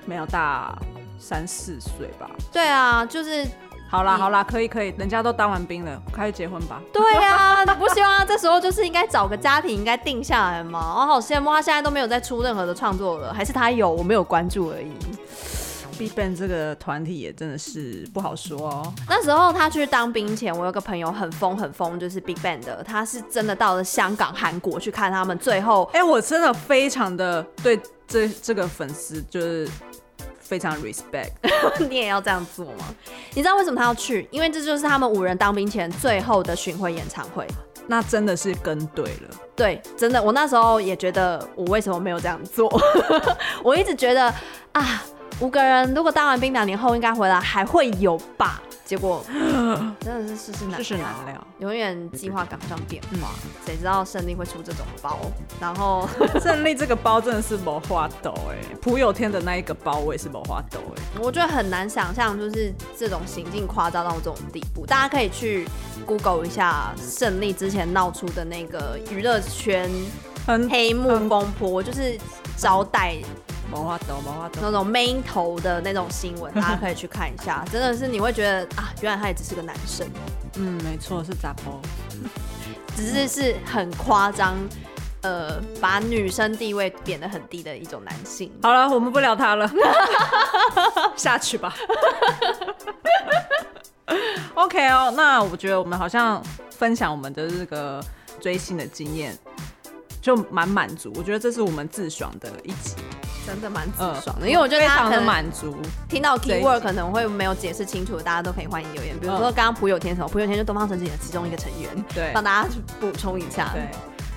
[0.07, 0.77] 没有大
[1.19, 2.31] 三四岁吧？
[2.51, 3.47] 对啊，就是
[3.91, 6.81] 好啦好啦，可以可以，人家都当完兵了，开始结婚吧。
[6.93, 10.95] 对啊，你 不希望他这时候就是应该找个家庭，应该定下来吗？
[10.97, 14.93] 我好羡慕他现在都没有再出任何的创作了，还是他有我没有关注而已。
[16.01, 18.95] BigBang 这个团体也真的是不好说哦。
[19.07, 25.39] 那时候他去当兵前，我有个朋友很疯很疯，就是 BigBang 的，他是真的到了香港、韩国去看他们。
[25.39, 27.79] 最后，哎、欸，我真的非常的对
[28.09, 29.69] 这这个粉丝就是
[30.39, 31.33] 非常 respect。
[31.87, 32.95] 你也要这样做吗？
[33.35, 34.27] 你知道为什么他要去？
[34.31, 37.47] 因为这就是他们五人当兵前最后的巡回演唱会。
[37.87, 39.31] 那真的是跟对了。
[39.55, 42.71] 对，真的，我那时候也觉得，我为什么没有这样做？
[43.63, 44.33] 我一直觉得
[44.73, 45.03] 啊。
[45.41, 48.61] 五个人如果当完兵两年后应该回来还会有吧？
[48.85, 49.25] 结果
[50.01, 53.31] 真的是世事难世事难料，永远计划赶不上变化。
[53.65, 55.17] 谁、嗯、知道胜利会出这种包？
[55.61, 56.09] 然后
[56.43, 64.85] 胜利这个包真的是没花抖哎，朴有天的那一个包我也是没花抖哎，我觉得很难想象，就是这种行径夸张到这种地步。
[64.85, 65.67] 大家可以去
[66.05, 69.89] Google 一下胜利之前闹出的那个娱乐圈
[70.69, 72.19] 黑幕风波，就是
[72.57, 73.19] 招待。
[73.71, 77.65] 毛花豆，毛花豆，那种 main 头的那种新闻， 大家可以去看一下。
[77.71, 80.07] 真的是你会觉得啊，原来他也只是个男生。
[80.57, 81.81] 嗯，没错，是杂包，
[82.97, 84.57] 只是是很夸张，
[85.23, 88.51] 呃，把女生地位贬得很低的一种男性。
[88.63, 89.71] 好了，我们不聊他了，
[91.17, 91.75] 下去吧。
[94.55, 98.05] OK 哦，那我觉得我们好像分享我们的这个
[98.41, 99.39] 追星的经验，
[100.21, 101.13] 就蛮满足。
[101.17, 102.97] 我觉得这是我们自爽的一集。
[103.47, 105.77] 真的蛮自爽的，因为我觉得他很满足。
[106.09, 109.19] 听到 keyword 可能会没有解释清楚，大家都可以欢迎留言。
[109.19, 112.69] 比如说刚刚朴有天什么，朴有天就东方神起的其中一个成员，对，帮大家
[113.01, 113.71] 补充一下。
[113.73, 113.83] 对，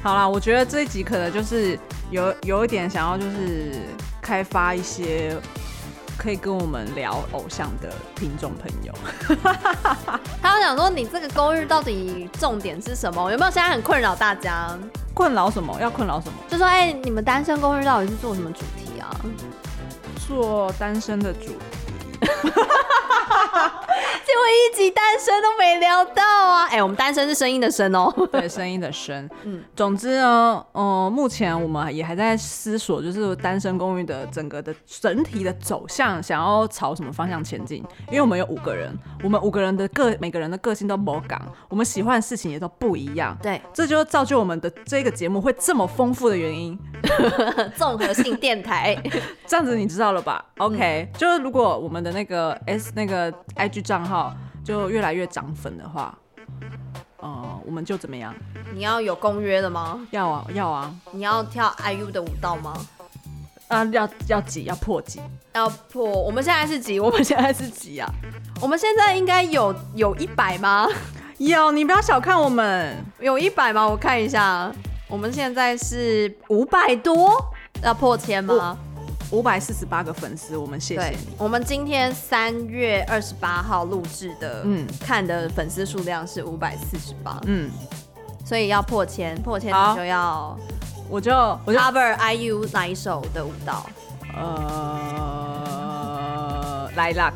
[0.02, 1.78] 好啦，我觉得这一集可能就是
[2.10, 3.74] 有有一点想要就是
[4.22, 5.36] 开发一些
[6.18, 8.94] 可以跟我们聊偶像的听众朋友。
[10.42, 13.32] 他们想说，你这个公寓到底重点是什么？
[13.32, 14.78] 有没有现在很困扰大家？
[15.14, 15.78] 困扰什么？
[15.80, 16.34] 要困扰什么？
[16.50, 18.83] 就说哎、欸，你们单身公寓到底是做什么主题？
[20.28, 21.52] 做单身的主。
[22.22, 22.30] 结
[24.36, 26.66] 果一集单身都没聊到啊！
[26.66, 29.30] 哎、欸，我们单身是声音的声哦，对，声音的声。
[29.44, 37.84] 嗯，总之呢，嗯、呃，目前我们也还在思索，就是单身公寓的整个的整体的走向，想要朝什么方向前进。
[38.08, 43.38] 因为我们有五个人，我们五个人的个每个人的个性都不港，我们喜欢的事情也都不一样。
[43.42, 46.78] 对，这就造就我们的这个节目会这么丰富的原因。
[47.76, 48.98] 综合性电台，
[49.46, 54.23] 这样子你知道了吧？OK，、嗯、就是如果我们的那个 S 那个 IG 账号。
[54.64, 56.18] 就越来越涨粉的话，
[57.18, 58.34] 呃，我们就怎么样？
[58.74, 60.06] 你要有公约的吗？
[60.12, 60.94] 要啊，要啊。
[61.12, 62.74] 你要跳 IU 的舞蹈吗？
[63.70, 64.66] 啊，要要几？
[64.66, 65.22] 要破几？
[65.54, 66.06] 要破？
[66.06, 67.00] 我们现在是几？
[67.00, 68.10] 我们现在是几啊？
[68.62, 70.88] 我们现在应该有有一百吗？
[71.38, 73.88] 有，你不要小看我们，有一百吗？
[73.88, 74.72] 我看一下，
[75.08, 77.34] 我们现在是五百多，
[77.82, 78.78] 要破千吗？
[79.34, 81.18] 五百四十八个粉丝，我们谢谢你。
[81.40, 87.72] 我们今天三月二十八号录制的，嗯，看的粉丝数量是五百四十八，嗯，
[88.46, 90.56] 所以要破千，破千你就要，
[91.10, 93.88] 我就我就 cover IU 哪一首的舞蹈？
[94.36, 95.68] 呃
[96.96, 97.34] ，Lilac，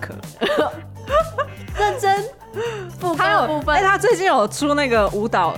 [1.76, 2.24] 认真，
[3.18, 5.56] 还有部分，哎，他最近有出那个舞蹈。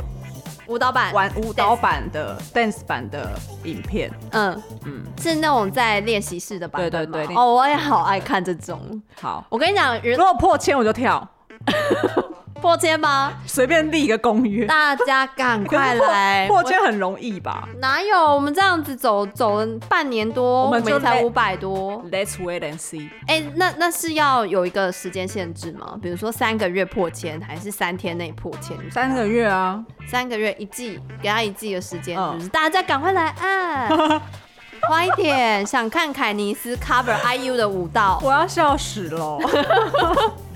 [0.69, 3.31] 舞蹈版玩舞蹈版的 dance 版的
[3.63, 6.91] 影片，嗯嗯，是那种在练习室的版本。
[6.91, 8.79] 对对对，哦，我也好爱看这种。
[9.19, 11.27] 好，我跟你讲，如果破千我就跳。
[12.59, 13.33] 破千吗？
[13.45, 16.47] 随便立一个公约，大家赶快来！
[16.47, 17.67] 破千很容易吧？
[17.79, 18.35] 哪有？
[18.35, 22.03] 我们这样子走走了半年多，我们才五百多。
[22.11, 23.09] Let's wait and see。
[23.27, 25.97] 哎、欸，那那是要有一个时间限制吗？
[26.01, 28.77] 比如说三个月破千，还是三天内破千？
[28.91, 32.17] 三个月啊，三个月一季，给他一季的时间，
[32.51, 34.21] 大家赶快来按，
[34.87, 35.65] 快一点！
[35.65, 39.37] 想看凯尼斯 cover IU 的舞蹈，我要笑死了。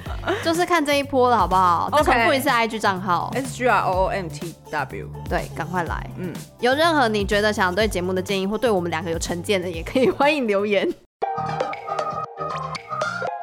[0.44, 1.90] 就是看这一波了，好不好？
[1.92, 5.10] 再重复一次 IG 账号 S G R O O M T W。
[5.30, 6.10] 对，赶快来。
[6.18, 10.88] 嗯，有任何你觉得想对节目的建议，或对我们两个有成见的，也可以欢迎留言。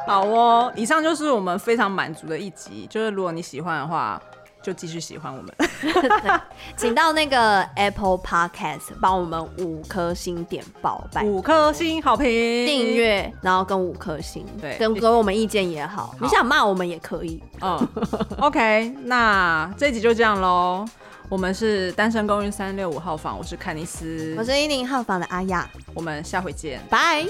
[0.07, 2.87] 好哦，以上就是我们非常满足的一集。
[2.91, 4.21] 就是如果你喜欢的话。
[4.63, 5.55] 就继续喜欢我们。
[6.77, 16.17] 请到那个 Apple Podcast 帮我们五颗星点爆，五颗星好评，订阅，然后跟五颗星，对，跟给我们意见也好，好。
[16.21, 17.43] 你想骂我们也可以。
[17.61, 17.89] 嗯
[18.39, 20.85] ，OK，那这集就这样喽。
[21.29, 27.25] 我们是单身公寓三六五号房，我是凯尼斯，我是一零号房的阿雅，我们下回见，拜。